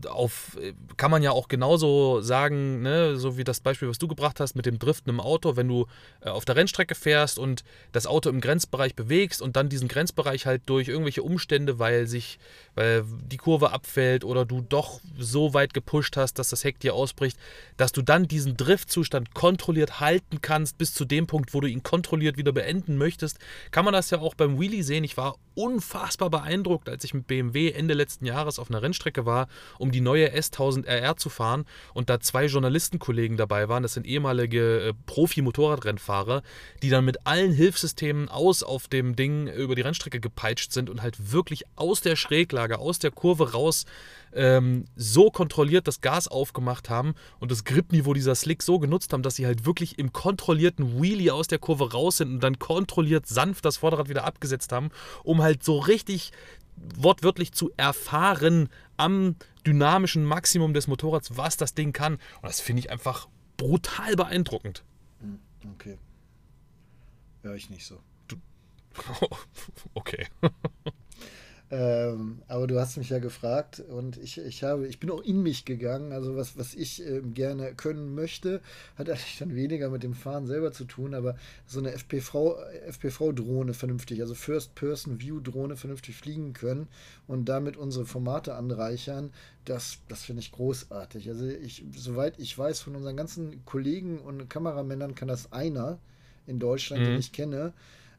[0.08, 0.58] auf,
[0.98, 4.56] kann man ja auch genauso sagen, ne, so wie das Beispiel, was du gebracht hast
[4.56, 5.88] mit dem Driften im Auto, wenn du
[6.22, 7.64] äh, auf der Rennstrecke fährst und
[7.94, 12.38] das Auto im Grenzbereich bewegst und dann diesen Grenzbereich halt durch irgendwelche Umstände, weil sich,
[12.76, 16.94] weil die Kurve abfällt oder du doch so weit gepusht hast, dass das Heck dir
[16.94, 17.38] ausbricht,
[17.78, 21.84] dass du dann diesen Driftzustand kontrolliert halten kannst bis zu dem Punkt, wo du ihn
[21.84, 23.40] kontrolliert wieder beenden möchtest,
[23.72, 25.04] kann man das ja auch beim Wheelie sehen.
[25.04, 29.48] Ich war unfassbar beeindruckt, als ich mit BMW Ende letzten Jahres auf einer Rennstrecke war,
[29.80, 33.84] um die neue S1000 RR zu fahren und da zwei Journalistenkollegen dabei waren.
[33.84, 36.42] Das sind ehemalige äh, Profi-Motorradrennfahrer,
[36.82, 41.02] die dann mit allen Hilfssystemen aus auf dem Ding über die Rennstrecke gepeitscht sind und
[41.02, 43.86] halt wirklich aus der Schräglage, aus der Kurve raus
[44.34, 49.24] ähm, so kontrolliert das Gas aufgemacht haben und das Gripniveau dieser Slick so genutzt haben,
[49.24, 53.28] dass sie halt wirklich im kontrollierten Wheelie aus der Kurve raus sind und dann kontrolliert
[53.28, 54.90] sanft das Vorderrad wieder abgesetzt haben,
[55.24, 56.32] um halt so richtig
[56.96, 62.14] wortwörtlich zu erfahren am dynamischen Maximum des Motorrads, was das Ding kann.
[62.14, 64.84] Und das finde ich einfach brutal beeindruckend.
[65.20, 65.40] Hm,
[65.74, 65.98] okay.
[67.44, 68.00] Ja, ich nicht so.
[69.94, 70.28] okay.
[71.70, 75.44] Ähm, aber du hast mich ja gefragt und ich, ich habe, ich bin auch in
[75.44, 76.14] mich gegangen.
[76.14, 78.62] Also was, was ich ähm, gerne können möchte,
[78.96, 82.56] hat eigentlich dann weniger mit dem Fahren selber zu tun, aber so eine FPV,
[82.88, 86.88] FPV-Drohne vernünftig, also First-Person-View-Drohne vernünftig fliegen können
[87.28, 89.32] und damit unsere Formate anreichern,
[89.66, 91.28] das, das finde ich großartig.
[91.28, 96.00] Also ich, soweit ich weiß, von unseren ganzen Kollegen und Kameramännern kann das einer
[96.46, 97.08] in Deutschland, mhm.
[97.08, 97.74] den ich kenne.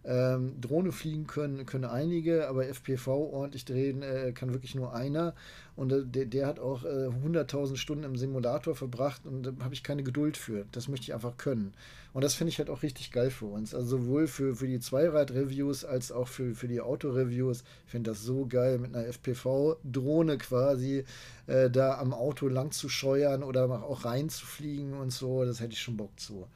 [0.04, 5.34] Ähm, Drohne fliegen können, können einige, aber FPV ordentlich drehen äh, kann wirklich nur einer.
[5.76, 9.74] Und äh, der, der hat auch äh, 100.000 Stunden im Simulator verbracht und da habe
[9.74, 10.64] ich keine Geduld für.
[10.72, 11.74] Das möchte ich einfach können.
[12.14, 13.74] Und das finde ich halt auch richtig geil für uns.
[13.74, 17.64] Also sowohl für, für die Zweirad-Reviews als auch für, für die Auto-Reviews.
[17.84, 21.04] Ich finde das so geil, mit einer FPV-Drohne quasi
[21.46, 25.44] äh, da am Auto lang zu scheuern oder auch reinzufliegen und so.
[25.44, 26.46] Das hätte ich schon Bock zu.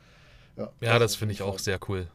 [0.57, 2.07] Ja, ja das finde ich auch sehr cool.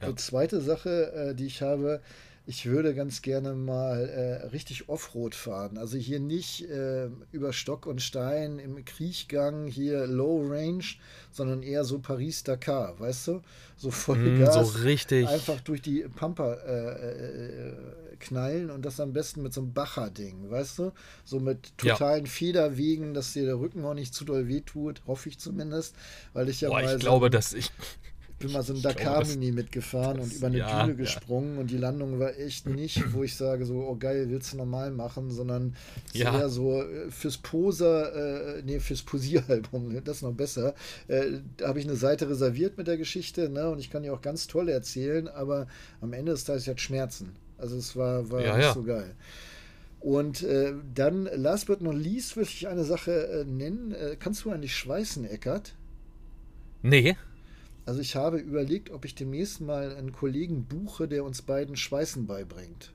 [0.00, 0.08] Ja.
[0.08, 2.00] Die zweite Sache, äh, die ich habe,
[2.46, 5.78] ich würde ganz gerne mal äh, richtig Offroad fahren.
[5.78, 10.84] Also hier nicht äh, über Stock und Stein im Kriechgang, hier Low Range,
[11.30, 13.42] sondern eher so Paris-Dakar, weißt du?
[13.76, 14.54] So voll mm, Gas.
[14.54, 15.28] So richtig.
[15.28, 17.72] Einfach durch die Pampa äh, äh,
[18.18, 20.92] knallen und das am besten mit so einem Bacher-Ding, weißt du?
[21.24, 22.30] So mit totalen ja.
[22.30, 25.94] Federwegen, dass dir der Rücken auch nicht zu doll wehtut, hoffe ich zumindest.
[26.32, 26.96] Weil ich ja Boah, mal.
[26.96, 27.70] Ich glaube, dass ich
[28.40, 31.60] bin mal so ein Dakar-Mini mitgefahren das, und über eine ja, Düne gesprungen ja.
[31.60, 34.90] und die Landung war echt nicht, wo ich sage so, oh geil, willst du normal
[34.90, 35.76] machen, sondern
[36.12, 36.36] ja.
[36.36, 40.74] eher so äh, fürs Poser, äh, nee, fürs Posieralbum, das ist noch besser.
[41.06, 44.10] Äh, da habe ich eine Seite reserviert mit der Geschichte, ne, und ich kann die
[44.10, 45.68] auch ganz toll erzählen, aber
[46.00, 47.36] am Ende des Tages hat Schmerzen.
[47.58, 49.14] Also es war, war nicht so geil.
[50.00, 53.92] Und äh, dann, last but not least, würde ich eine Sache äh, nennen.
[53.92, 55.74] Äh, kannst du eigentlich schweißen, Eckert?
[56.82, 57.16] Nee.
[57.86, 62.26] Also ich habe überlegt, ob ich demnächst mal einen Kollegen buche, der uns beiden Schweißen
[62.26, 62.92] beibringt.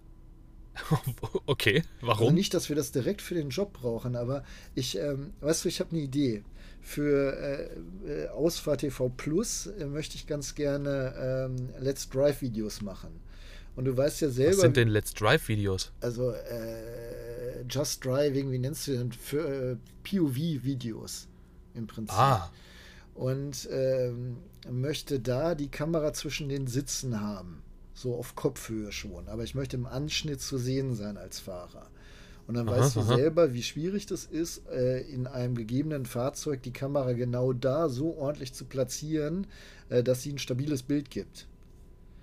[1.47, 2.27] Okay, warum?
[2.27, 5.69] Also nicht, dass wir das direkt für den Job brauchen, aber ich, ähm, weißt du,
[5.69, 6.43] ich habe eine Idee.
[6.81, 7.33] Für
[8.05, 13.19] äh, äh Ausfahrt TV Plus äh, möchte ich ganz gerne ähm, Let's Drive Videos machen.
[13.75, 14.53] Und du weißt ja selber.
[14.53, 15.91] Was sind denn Let's Drive Videos?
[16.01, 19.11] Also äh, Just Driving, wie nennst du denn?
[19.11, 21.27] Für äh, POV Videos
[21.73, 22.17] im Prinzip.
[22.17, 22.51] Ah.
[23.16, 24.38] Und ähm,
[24.70, 27.61] möchte da die Kamera zwischen den Sitzen haben.
[27.93, 29.30] So auf Kopfhöhe schon.
[29.30, 31.88] Aber ich möchte im Anschnitt zu sehen sein als Fahrer.
[32.47, 33.16] Und dann aha, weißt du aha.
[33.16, 38.16] selber, wie schwierig das ist, äh, in einem gegebenen Fahrzeug die Kamera genau da so
[38.18, 39.47] ordentlich zu platzieren,
[39.89, 41.47] äh, dass sie ein stabiles Bild gibt.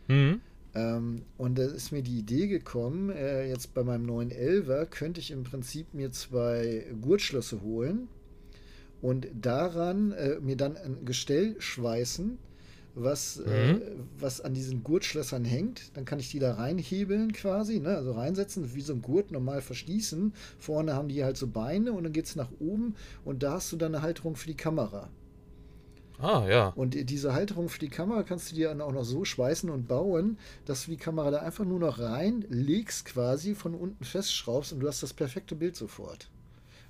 [0.09, 0.41] Mhm.
[0.75, 5.21] Ähm, und da ist mir die Idee gekommen, äh, jetzt bei meinem neuen Elver könnte
[5.21, 8.09] ich im Prinzip mir zwei Gurtschlösser holen
[9.03, 12.39] und daran äh, mir dann ein Gestell schweißen,
[12.95, 13.83] was, äh, mhm.
[13.83, 13.85] äh,
[14.19, 15.97] was an diesen Gurtschlössern hängt.
[15.97, 17.97] Dann kann ich die da reinhebeln quasi, ne?
[17.97, 20.33] also reinsetzen, wie so ein Gurt normal verschließen.
[20.59, 22.95] Vorne haben die halt so Beine und dann geht es nach oben
[23.25, 25.11] und da hast du dann eine Halterung für die Kamera.
[26.19, 26.69] Ah, ja.
[26.77, 29.89] Und diese Halterung für die Kamera kannst du dir dann auch noch so schweißen und
[29.89, 34.81] bauen, dass du die Kamera da einfach nur noch reinlegst, quasi von unten festschraubst und
[34.81, 36.31] du hast das perfekte Bild sofort.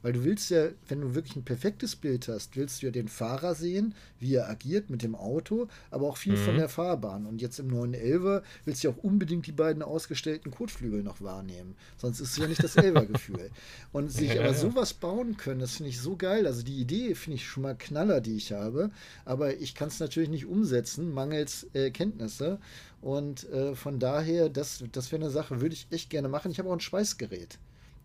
[0.02, 3.08] Weil du willst ja, wenn du wirklich ein perfektes Bild hast, willst du ja den
[3.08, 6.44] Fahrer sehen, wie er agiert mit dem Auto, aber auch viel mhm.
[6.44, 7.26] von der Fahrbahn.
[7.26, 11.76] Und jetzt im 911er willst du ja auch unbedingt die beiden ausgestellten Kotflügel noch wahrnehmen.
[11.96, 13.50] Sonst ist es ja nicht das Elver-Gefühl.
[13.92, 16.46] Und sich ja, aber sowas bauen können, das finde ich so geil.
[16.46, 18.90] Also die Idee finde ich schon mal Knaller, die ich habe.
[19.24, 22.58] Aber ich kann es natürlich nicht umsetzen, mangels äh, Kenntnisse.
[23.00, 26.50] Und äh, von daher, das, das wäre eine Sache, würde ich echt gerne machen.
[26.50, 27.58] Ich habe auch ein Schweißgerät.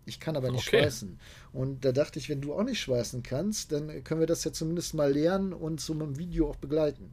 [0.07, 0.83] Ich kann aber nicht okay.
[0.83, 1.19] schweißen.
[1.51, 4.53] Und da dachte ich, wenn du auch nicht schweißen kannst, dann können wir das ja
[4.53, 7.11] zumindest mal lernen und so mit dem Video auch begleiten.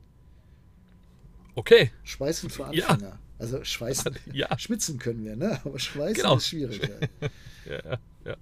[1.57, 1.91] Okay.
[2.05, 3.01] Schweißen für Anfänger.
[3.01, 3.19] Ja.
[3.39, 4.17] Also schweißen.
[4.33, 4.57] Ja.
[4.59, 5.61] Schwitzen können wir, ne?
[5.65, 6.37] Aber schweißen genau.
[6.37, 6.81] ist schwierig.
[7.67, 8.37] ja, ja, ja.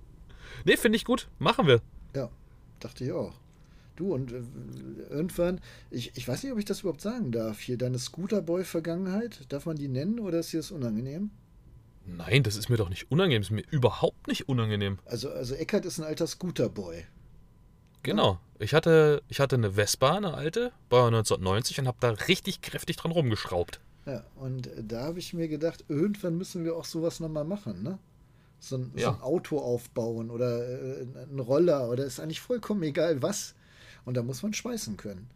[0.66, 1.28] Nee, finde ich gut.
[1.38, 1.80] Machen wir.
[2.14, 2.30] Ja,
[2.78, 3.32] dachte ich auch.
[3.96, 4.42] Du, und äh,
[5.08, 9.64] irgendwann, ich, ich weiß nicht, ob ich das überhaupt sagen darf, hier deine Scooterboy-Vergangenheit, darf
[9.64, 11.30] man die nennen oder ist dir das unangenehm?
[12.04, 13.42] Nein, das ist mir doch nicht unangenehm.
[13.42, 14.98] Das ist mir überhaupt nicht unangenehm.
[15.04, 17.04] Also, also Eckert ist ein alter Scooterboy.
[18.02, 18.40] Genau.
[18.58, 22.96] Ich hatte, ich hatte eine Vespa, eine alte, war 1990 und habe da richtig kräftig
[22.96, 23.80] dran rumgeschraubt.
[24.06, 27.98] Ja, und da habe ich mir gedacht, irgendwann müssen wir auch sowas nochmal machen, ne?
[28.58, 29.10] So ein, ja.
[29.10, 33.54] so ein, Auto aufbauen oder äh, ein Roller oder ist eigentlich vollkommen egal was.
[34.04, 35.28] Und da muss man schweißen können.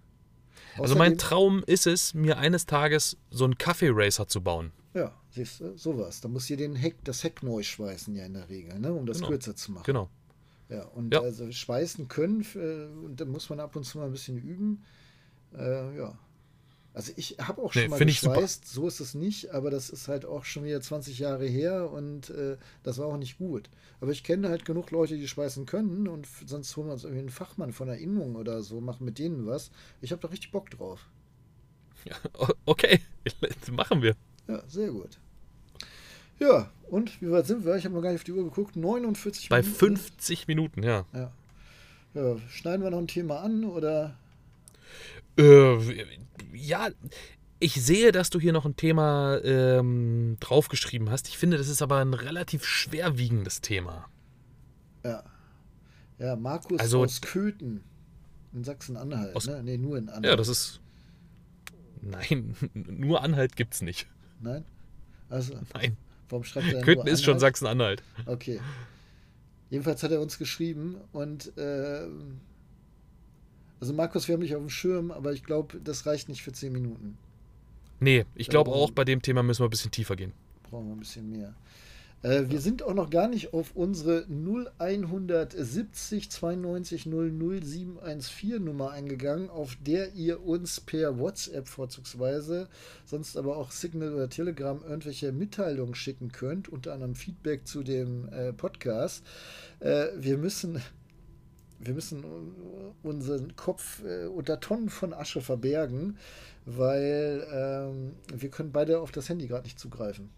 [0.74, 4.72] Außerdem, also mein Traum ist es, mir eines Tages so einen Kaffee-Racer zu bauen.
[4.96, 6.22] Ja, siehst du, sowas.
[6.22, 8.94] Da muss ihr den Heck, das Heck neu schweißen ja in der Regel, ne?
[8.94, 9.28] um das genau.
[9.28, 9.84] kürzer zu machen.
[9.84, 10.08] Genau.
[10.70, 11.20] Ja, und ja.
[11.20, 14.82] also schweißen können, äh, und da muss man ab und zu mal ein bisschen üben.
[15.54, 16.18] Äh, ja.
[16.94, 20.08] Also ich habe auch schon nee, mal geschweißt, so ist es nicht, aber das ist
[20.08, 23.68] halt auch schon wieder 20 Jahre her und äh, das war auch nicht gut.
[24.00, 27.20] Aber ich kenne halt genug Leute, die schweißen können und sonst holen wir uns irgendwie
[27.20, 29.70] einen Fachmann von der Innung oder so, machen mit denen was.
[30.00, 31.06] Ich habe da richtig Bock drauf.
[32.06, 32.16] Ja,
[32.64, 33.00] okay,
[33.70, 34.16] machen wir.
[34.48, 35.18] Ja, sehr gut.
[36.38, 37.76] Ja, und wie weit sind wir?
[37.76, 38.76] Ich habe noch gar nicht auf die Uhr geguckt.
[38.76, 39.72] 49 Bei Minuten.
[39.72, 41.04] Bei 50 Minuten, ja.
[41.12, 41.32] ja.
[42.14, 44.16] Ja, schneiden wir noch ein Thema an oder?
[45.38, 46.06] Äh,
[46.54, 46.88] ja,
[47.58, 51.28] ich sehe, dass du hier noch ein Thema ähm, draufgeschrieben hast.
[51.28, 54.08] Ich finde, das ist aber ein relativ schwerwiegendes Thema.
[55.04, 55.24] Ja.
[56.18, 57.82] Ja, Markus also, aus Köthen
[58.54, 59.46] in Sachsen-Anhalt.
[59.46, 59.62] Ne?
[59.62, 60.24] Nee, nur in Anhalt.
[60.24, 60.80] Ja, das ist.
[62.00, 64.08] Nein, nur Anhalt gibt's nicht.
[64.40, 64.64] Nein?
[65.28, 65.96] Also, Nein.
[66.28, 68.02] Warum schreibt er Köthen ist schon Sachsen-Anhalt.
[68.26, 68.60] Okay.
[69.70, 72.06] Jedenfalls hat er uns geschrieben und äh,
[73.80, 76.52] also Markus, wir haben dich auf dem Schirm, aber ich glaube, das reicht nicht für
[76.52, 77.18] 10 Minuten.
[78.00, 80.32] Nee, ich glaube auch, bei dem Thema müssen wir ein bisschen tiefer gehen.
[80.70, 81.54] Brauchen wir ein bisschen mehr.
[82.26, 89.48] Äh, wir sind auch noch gar nicht auf unsere 0170 92 00 714 Nummer eingegangen,
[89.48, 92.68] auf der ihr uns per WhatsApp vorzugsweise,
[93.04, 98.28] sonst aber auch Signal oder Telegram irgendwelche Mitteilungen schicken könnt, unter anderem Feedback zu dem
[98.30, 99.24] äh, Podcast.
[99.78, 100.82] Äh, wir müssen
[101.78, 102.24] wir müssen
[103.02, 106.16] unseren Kopf äh, unter Tonnen von Asche verbergen,
[106.64, 110.30] weil ähm, wir können beide auf das Handy gerade nicht zugreifen.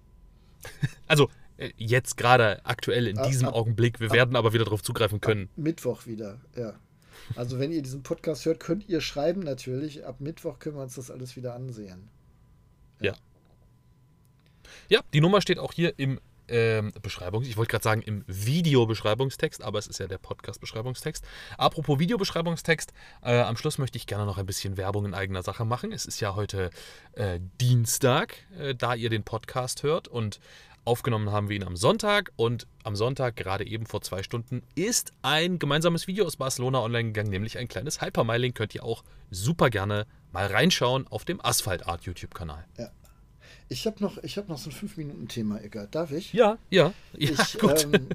[1.07, 1.31] Also
[1.77, 5.21] jetzt gerade aktuell in ab, diesem ab, Augenblick, wir ab, werden aber wieder darauf zugreifen
[5.21, 5.49] können.
[5.57, 6.75] Mittwoch wieder, ja.
[7.37, 10.05] Also wenn ihr diesen Podcast hört, könnt ihr schreiben natürlich.
[10.07, 12.09] Ab Mittwoch können wir uns das alles wieder ansehen.
[13.01, 13.13] Ja.
[13.13, 13.19] Ja,
[14.89, 19.63] ja die Nummer steht auch hier im ähm, Beschreibung, ich wollte gerade sagen im Videobeschreibungstext,
[19.63, 21.25] aber es ist ja der Podcast-Beschreibungstext.
[21.57, 22.93] Apropos Videobeschreibungstext,
[23.23, 25.93] äh, am Schluss möchte ich gerne noch ein bisschen Werbung in eigener Sache machen.
[25.93, 26.71] Es ist ja heute
[27.13, 30.41] äh, Dienstag, äh, da ihr den Podcast hört und
[30.89, 35.13] aufgenommen haben wir ihn am Sonntag und am Sonntag, gerade eben vor zwei Stunden, ist
[35.21, 38.55] ein gemeinsames Video aus Barcelona online gegangen, nämlich ein kleines Hypermiling.
[38.55, 42.65] Könnt ihr auch super gerne mal reinschauen auf dem Asphalt Art YouTube-Kanal.
[42.79, 42.91] Ja,
[43.69, 45.95] ich habe noch, hab noch so ein 5-Minuten-Thema, Eckart.
[45.95, 46.33] Darf ich?
[46.33, 46.95] Ja, ja.
[47.13, 47.85] ja ich, gut.
[47.93, 48.09] Ähm,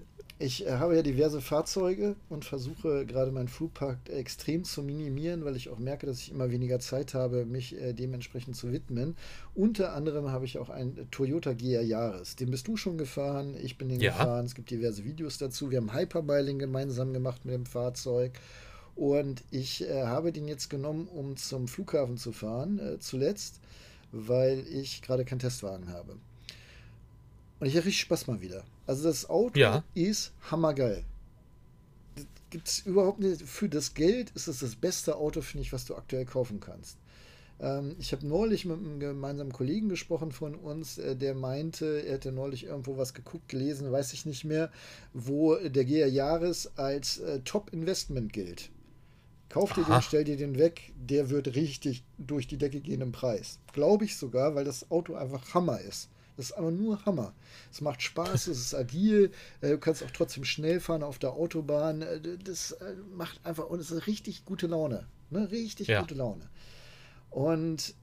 [0.44, 5.56] ich äh, habe ja diverse Fahrzeuge und versuche gerade meinen Flugpark extrem zu minimieren, weil
[5.56, 9.16] ich auch merke, dass ich immer weniger Zeit habe, mich äh, dementsprechend zu widmen.
[9.56, 12.36] Unter anderem habe ich auch einen Toyota GR Jahres.
[12.36, 14.12] Den bist du schon gefahren, ich bin den ja.
[14.12, 14.46] gefahren.
[14.46, 15.72] Es gibt diverse Videos dazu.
[15.72, 18.34] Wir haben Hyperbiling gemeinsam gemacht mit dem Fahrzeug.
[18.96, 23.60] Und ich äh, habe den jetzt genommen, um zum Flughafen zu fahren, äh, zuletzt
[24.14, 26.16] weil ich gerade keinen Testwagen habe.
[27.60, 28.64] Und ich habe richtig Spaß mal wieder.
[28.86, 29.84] Also das Auto ja.
[29.94, 31.04] ist hammergeil.
[32.50, 33.42] Gibt es überhaupt nicht.
[33.42, 36.98] Für das Geld ist es das beste Auto, finde ich, was du aktuell kaufen kannst.
[37.60, 42.14] Ähm, ich habe neulich mit einem gemeinsamen Kollegen gesprochen von uns, äh, der meinte, er
[42.14, 44.72] hätte neulich irgendwo was geguckt, gelesen, weiß ich nicht mehr,
[45.14, 48.70] wo der GR Jahres als äh, Top-Investment gilt.
[49.50, 50.00] Kauf dir Aha.
[50.00, 53.60] den, stell dir den weg, der wird richtig durch die Decke gehen im Preis.
[53.72, 56.10] Glaube ich sogar, weil das Auto einfach Hammer ist.
[56.36, 57.34] Das ist aber nur Hammer.
[57.72, 59.32] Es macht Spaß, es ist agil,
[59.62, 62.02] äh, du kannst auch trotzdem schnell fahren auf der Autobahn.
[62.02, 65.08] Äh, das äh, macht einfach, und es ist richtig gute Laune.
[65.30, 65.52] Ne?
[65.52, 66.02] Richtig ja.
[66.02, 66.50] gute Laune.
[67.30, 67.96] Und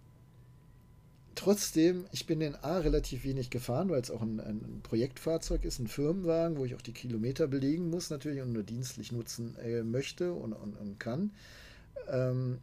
[1.35, 5.79] trotzdem, ich bin den A relativ wenig gefahren, weil es auch ein, ein, Projektfahrzeug ist,
[5.79, 9.83] ein Firmenwagen, wo ich auch die Kilometer belegen muss natürlich und nur dienstlich nutzen äh,
[9.83, 11.33] möchte und, und, und kann.
[12.09, 12.59] Ähm,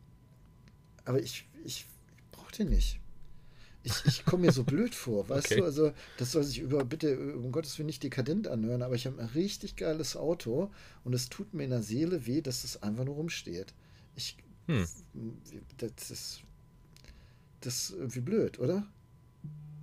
[1.05, 1.85] aber ich, ich
[2.31, 2.99] brauche den nicht.
[3.87, 5.61] Ich, ich komme mir so blöd vor, weißt okay.
[5.61, 5.65] du?
[5.65, 9.19] Also, das soll sich über, bitte, um Gottes Willen nicht dekadent anhören, aber ich habe
[9.19, 10.71] ein richtig geiles Auto
[11.03, 13.73] und es tut mir in der Seele weh, dass das einfach nur rumsteht.
[14.15, 14.85] Ich, hm.
[15.77, 16.41] das ist
[17.61, 18.85] das ist irgendwie blöd, oder?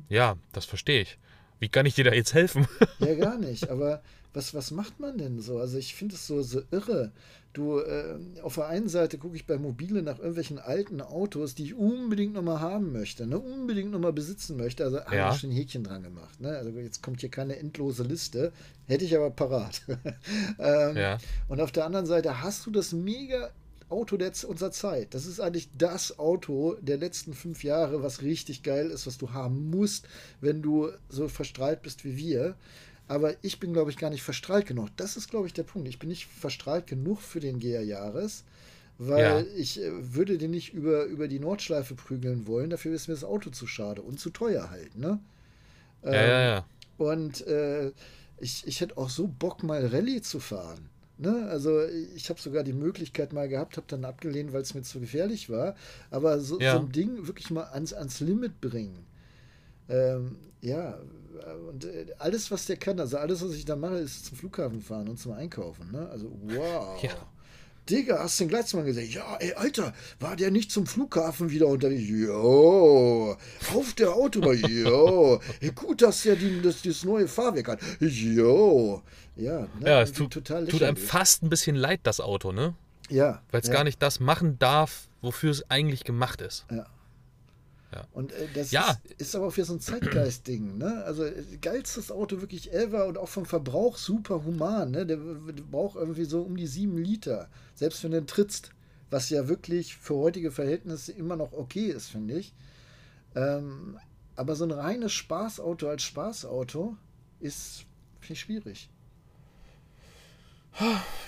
[0.09, 1.19] Ja, das verstehe ich.
[1.59, 2.67] Wie kann ich dir da jetzt helfen?
[2.99, 3.69] ja, gar nicht.
[3.71, 4.03] Aber
[4.35, 5.59] was, was macht man denn so?
[5.59, 7.13] Also ich finde es so, so irre.
[7.53, 11.63] Du, äh, auf der einen Seite gucke ich bei Mobile nach irgendwelchen alten Autos, die
[11.63, 13.39] ich unbedingt nochmal haben möchte, ne?
[13.39, 14.85] unbedingt nochmal besitzen möchte.
[14.85, 16.41] Also habe ich schon ein Häkchen dran gemacht.
[16.41, 16.49] Ne?
[16.49, 18.53] Also jetzt kommt hier keine endlose Liste.
[18.89, 19.83] Hätte ich aber parat.
[20.59, 21.19] ähm, ja.
[21.47, 23.51] Und auf der anderen Seite hast du das mega
[23.89, 25.15] Auto der, unserer Zeit.
[25.15, 29.33] Das ist eigentlich das Auto der letzten fünf Jahre, was richtig geil ist, was du
[29.33, 30.09] haben musst,
[30.41, 32.57] wenn du so verstrahlt bist wie wir.
[33.07, 34.89] Aber ich bin, glaube ich, gar nicht verstrahlt genug.
[34.97, 35.89] Das ist, glaube ich, der Punkt.
[35.89, 38.45] Ich bin nicht verstrahlt genug für den GR Jahres,
[38.99, 39.57] weil ja.
[39.57, 42.71] ich äh, würde den nicht über, über die Nordschleife prügeln wollen.
[42.71, 44.97] Dafür ist mir das Auto zu schade und zu teuer halt.
[44.97, 45.21] Ne?
[46.03, 46.67] Ja, ähm, ja, ja.
[46.97, 47.93] Und äh,
[48.39, 50.89] ich, ich hätte auch so Bock, mal Rallye zu fahren.
[51.19, 51.47] Ne?
[51.49, 51.83] Also
[52.15, 55.51] ich habe sogar die Möglichkeit mal gehabt, habe dann abgelehnt, weil es mir zu gefährlich
[55.51, 55.77] war.
[56.11, 56.73] Aber so, Ja.
[56.75, 59.07] so ein Ding wirklich mal ans, ans Limit bringen.
[59.89, 60.99] Ähm, ja,
[61.69, 64.81] und äh, alles, was der kann, also alles, was ich da mache, ist zum Flughafen
[64.81, 65.91] fahren und zum Einkaufen.
[65.93, 66.09] Ne?
[66.11, 67.03] Also wow.
[67.03, 67.11] Ja.
[67.89, 69.11] Digga, hast du den Gleitzmann gesehen?
[69.11, 72.09] Ja, ey, Alter, war der nicht zum Flughafen wieder unterwegs?
[72.09, 73.37] Jo,
[73.75, 75.39] auf der Autobahn, jo.
[75.61, 77.81] Hey, gut, dass er die, das, das neue Fahrwerk hat.
[78.01, 79.03] Jo.
[79.37, 82.75] Ja, ne, Ja, es tut, total tut einem fast ein bisschen leid, das Auto, ne?
[83.11, 83.43] Ja.
[83.51, 86.65] Weil es ja, gar nicht das machen darf, wofür es eigentlich gemacht ist.
[86.71, 86.87] Ja.
[87.95, 88.07] Ja.
[88.13, 88.99] Und äh, das Ja.
[89.05, 90.79] ist, ist aber auch wieder so ein Zeitgeist-Ding.
[90.79, 91.05] Ne?
[91.05, 94.91] Also äh, geilstes Auto wirklich ever und auch vom Verbrauch super human.
[94.91, 95.07] Ne?
[95.07, 98.71] Der, der braucht irgendwie so um die sieben Liter, selbst wenn du trittst.
[99.11, 102.53] Was ja wirklich für heutige Verhältnisse immer noch okay ist, finde ich.
[103.37, 103.99] Ähm,
[104.35, 106.97] aber so ein reines Spaßauto als Spaßauto
[107.39, 107.85] ist,
[108.21, 108.89] finde ich, schwierig.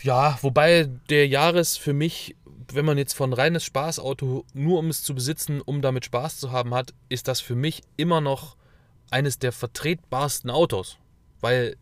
[0.03, 2.35] Ja, wobei der Jahres für mich,
[2.75, 6.53] wenn man jetzt von reines Spaßauto nur um es zu besitzen, um damit Spaß zu
[6.53, 8.57] haben hat, ist das für mich immer noch
[9.11, 10.99] eines der vertretbarsten Autos.
[11.41, 11.77] Weil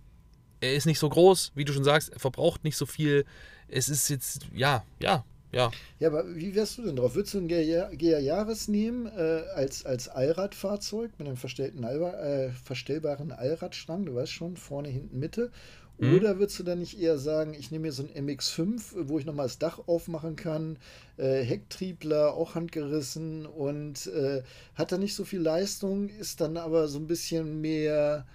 [0.61, 3.24] er ist nicht so groß, wie du schon sagst, er verbraucht nicht so viel.
[3.68, 5.70] Es ist jetzt, ja, ja, ja.
[6.01, 7.14] Ja, aber wie wärst du denn drauf?
[7.14, 12.51] Würdest du einen GR Jahres nehmen äh, als, als Allradfahrzeug mit einem verstellten Allra äh,
[12.51, 15.51] verstellbaren Allradstrang, du weißt schon, vorne, hinten, Mitte?
[15.99, 16.14] Mhm.
[16.14, 19.24] Oder würdest du dann nicht eher sagen, ich nehme mir so ein MX5, wo ich
[19.26, 20.78] nochmal das Dach aufmachen kann,
[21.16, 24.42] äh, Hecktriebler, auch handgerissen und äh,
[24.74, 28.26] hat da nicht so viel Leistung, ist dann aber so ein bisschen mehr,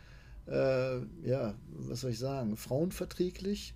[0.47, 3.76] äh, ja, was soll ich sagen, frauenverträglich?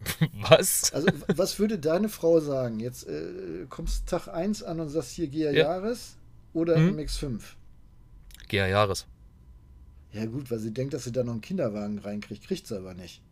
[0.50, 0.92] Was?
[0.92, 2.80] Also, was würde deine Frau sagen?
[2.80, 5.64] Jetzt äh, kommst Tag 1 an und sagst hier GR Ja.
[5.74, 6.16] Jahres
[6.52, 6.94] oder Mhm.
[6.94, 7.56] MX5?
[8.48, 9.06] GR Jahres.
[10.12, 12.94] Ja, gut, weil sie denkt, dass sie da noch einen Kinderwagen reinkriegt, kriegt sie aber
[12.94, 13.22] nicht.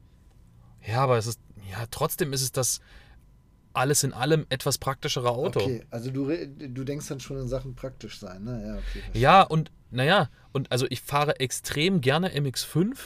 [0.86, 2.80] Ja, aber es ist, ja, trotzdem ist es das
[3.72, 5.60] alles in allem etwas praktischere Auto.
[5.60, 8.62] Okay, also du, du denkst dann schon in Sachen praktisch sein, ne?
[8.66, 9.18] Ja, okay.
[9.18, 12.96] Ja, und naja, und also ich fahre extrem gerne MX5,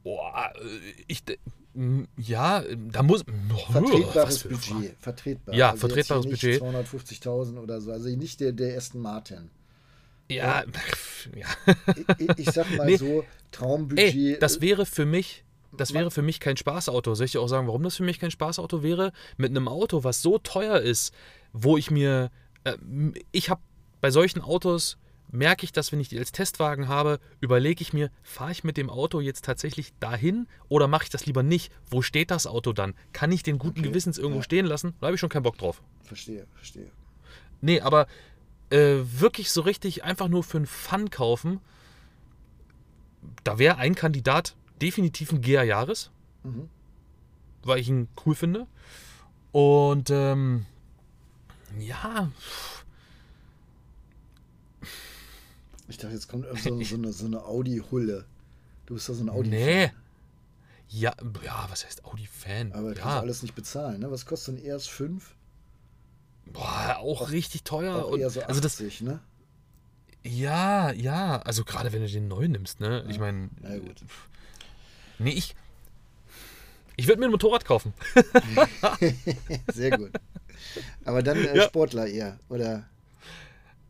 [0.04, 1.24] Boah, äh, ich.
[2.18, 3.24] Ja, da muss.
[3.52, 4.44] Oh, Vertretbares.
[4.44, 4.96] Budget.
[5.00, 5.56] Vertretbar.
[5.56, 6.62] Ja, hier vertretbares Budget.
[6.62, 7.92] 250.000 oder so.
[7.92, 9.50] Also nicht der, der Aston Martin.
[10.30, 10.64] Ja,
[11.36, 11.48] ja.
[12.20, 12.98] Ich, ich, sag mal Nee.
[12.98, 14.14] so, Traumbudget.
[14.14, 15.44] Ey, das äh, wäre für mich.
[15.76, 17.16] Das wäre für mich kein Spaßauto.
[17.16, 19.12] Soll ich dir auch sagen, warum das für mich kein Spaßauto wäre?
[19.38, 21.14] Mit einem Auto, was so teuer ist,
[21.52, 22.30] wo ich mir.
[22.64, 22.78] Äh,
[23.32, 23.62] ich habe
[24.00, 24.98] bei solchen Autos.
[25.36, 28.78] Merke ich, dass wenn ich die als Testwagen habe, überlege ich mir, fahre ich mit
[28.78, 31.72] dem Auto jetzt tatsächlich dahin oder mache ich das lieber nicht?
[31.90, 32.94] Wo steht das Auto dann?
[33.14, 34.44] Kann ich den guten Okay, Gewissens irgendwo ja.
[34.44, 34.94] stehen lassen?
[35.02, 35.82] Da habe ich schon keinen Bock drauf.
[36.04, 36.92] Verstehe, verstehe.
[37.62, 38.06] Nee, aber
[38.70, 41.60] äh, wirklich so richtig einfach nur für einen Fun kaufen,
[43.44, 46.12] da wäre ein Kandidat definitiv ein GR Jahres,
[46.44, 46.70] Mhm.
[47.64, 48.68] weil ich ihn cool finde.
[49.52, 50.68] Und ähm,
[51.80, 52.30] ja,
[55.94, 58.26] Ich dachte, jetzt kommt so, so eine, so eine Audi-Hulle.
[58.88, 59.92] Du bist doch so ein audi nee.
[60.90, 61.14] Ja,
[61.44, 62.72] ja, was heißt Audi-Fan?
[62.72, 64.00] Aber das kannst du Ja, alles nicht bezahlen.
[64.02, 64.10] Ne?
[64.10, 65.22] Was kostet ein ES5?
[66.48, 68.06] boah, auch richtig teuer.
[68.06, 69.20] Auch und, so also das, 80, ne?
[70.24, 73.06] ja, ja, also gerade wenn du den neu nimmst, ne?
[73.08, 74.02] Ich meine, Na gut.
[75.20, 75.56] nee, ich,
[76.96, 77.94] ich würde mir ein Motorrad kaufen.
[79.72, 80.12] Sehr gut.
[81.06, 81.64] Aber dann äh, Ja.
[81.64, 82.40] Sportler eher.
[82.50, 82.90] Oder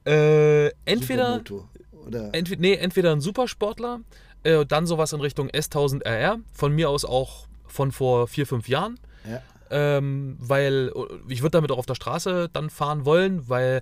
[0.06, 1.70] Äh, entweder, Supermoto.
[2.06, 4.02] Oder entweder, nee, entweder ein Supersportler,
[4.44, 8.68] äh, dann sowas in Richtung S1000 RR, von mir aus auch von vor vier, fünf
[8.68, 9.00] Jahren,
[9.30, 9.42] ja.
[9.72, 13.82] ähm, weil äh, ich würde damit auch auf der Straße dann fahren wollen, weil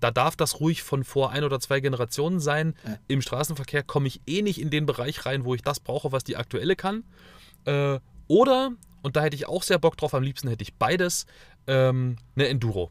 [0.00, 2.74] da darf das ruhig von vor ein oder zwei Generationen sein.
[2.86, 2.98] Ja.
[3.08, 6.22] Im Straßenverkehr komme ich eh nicht in den Bereich rein, wo ich das brauche, was
[6.22, 7.04] die aktuelle kann.
[7.64, 7.98] Äh,
[8.28, 11.26] Oder, und da hätte ich auch sehr Bock drauf, am liebsten hätte ich beides,
[11.66, 12.90] ähm, eine Enduro.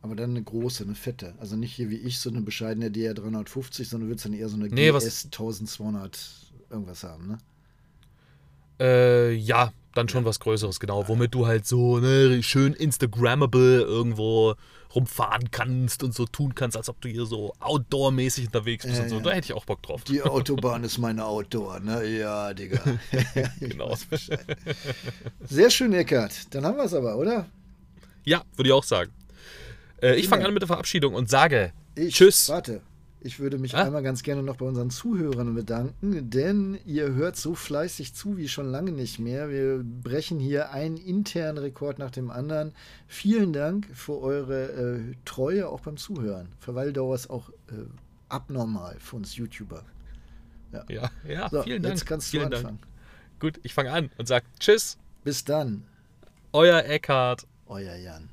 [0.00, 0.04] Ja.
[0.04, 1.34] Aber dann eine große, eine fette.
[1.38, 4.48] Also nicht hier wie ich so eine bescheidene DR 350, sondern du willst dann eher
[4.48, 6.18] so eine Nee, GS 1200
[6.70, 7.38] irgendwas haben, ne?
[8.80, 11.06] Äh, ja, dann schon was Größeres, genau.
[11.08, 14.54] Womit du halt so ne, schön Instagrammable irgendwo
[14.94, 19.02] rumfahren kannst und so tun kannst, als ob du hier so outdoor-mäßig unterwegs bist Ja,
[19.04, 19.16] und so.
[19.16, 19.22] ja.
[19.22, 20.02] Da hätte ich auch Bock drauf.
[20.04, 22.06] Die Autobahn ist meine Outdoor, ne?
[22.06, 22.80] Ja, Digga.
[23.60, 23.94] Genau.
[25.44, 26.54] Sehr schön, Eckart.
[26.54, 27.46] Dann haben wir es aber, oder?
[28.24, 29.10] Ja, würde ich auch sagen.
[30.02, 32.48] Äh, ich fange an mit der Verabschiedung und sage Ich, Tschüss.
[32.48, 32.80] Warte.
[33.22, 33.84] Ich würde mich Ah?
[33.84, 38.48] einmal ganz gerne noch bei unseren Zuhörern bedanken, denn ihr hört so fleißig zu wie
[38.48, 39.50] schon lange nicht mehr.
[39.50, 42.72] Wir brechen hier einen internen Rekord nach dem anderen.
[43.08, 46.48] Vielen Dank für eure äh, Treue auch beim Zuhören.
[46.60, 47.74] Verweildauer ist auch äh,
[48.30, 49.82] abnormal für uns YouTuber.
[50.88, 51.94] Ja, ja So, vielen Dank.
[51.96, 52.64] jetzt kannst vielen du Dank.
[52.64, 52.78] anfangen.
[53.38, 55.82] Gut, ich fange an und sage Tschüss, Bis dann,
[56.52, 57.46] euer Eckhard.
[57.66, 58.30] euer Jan.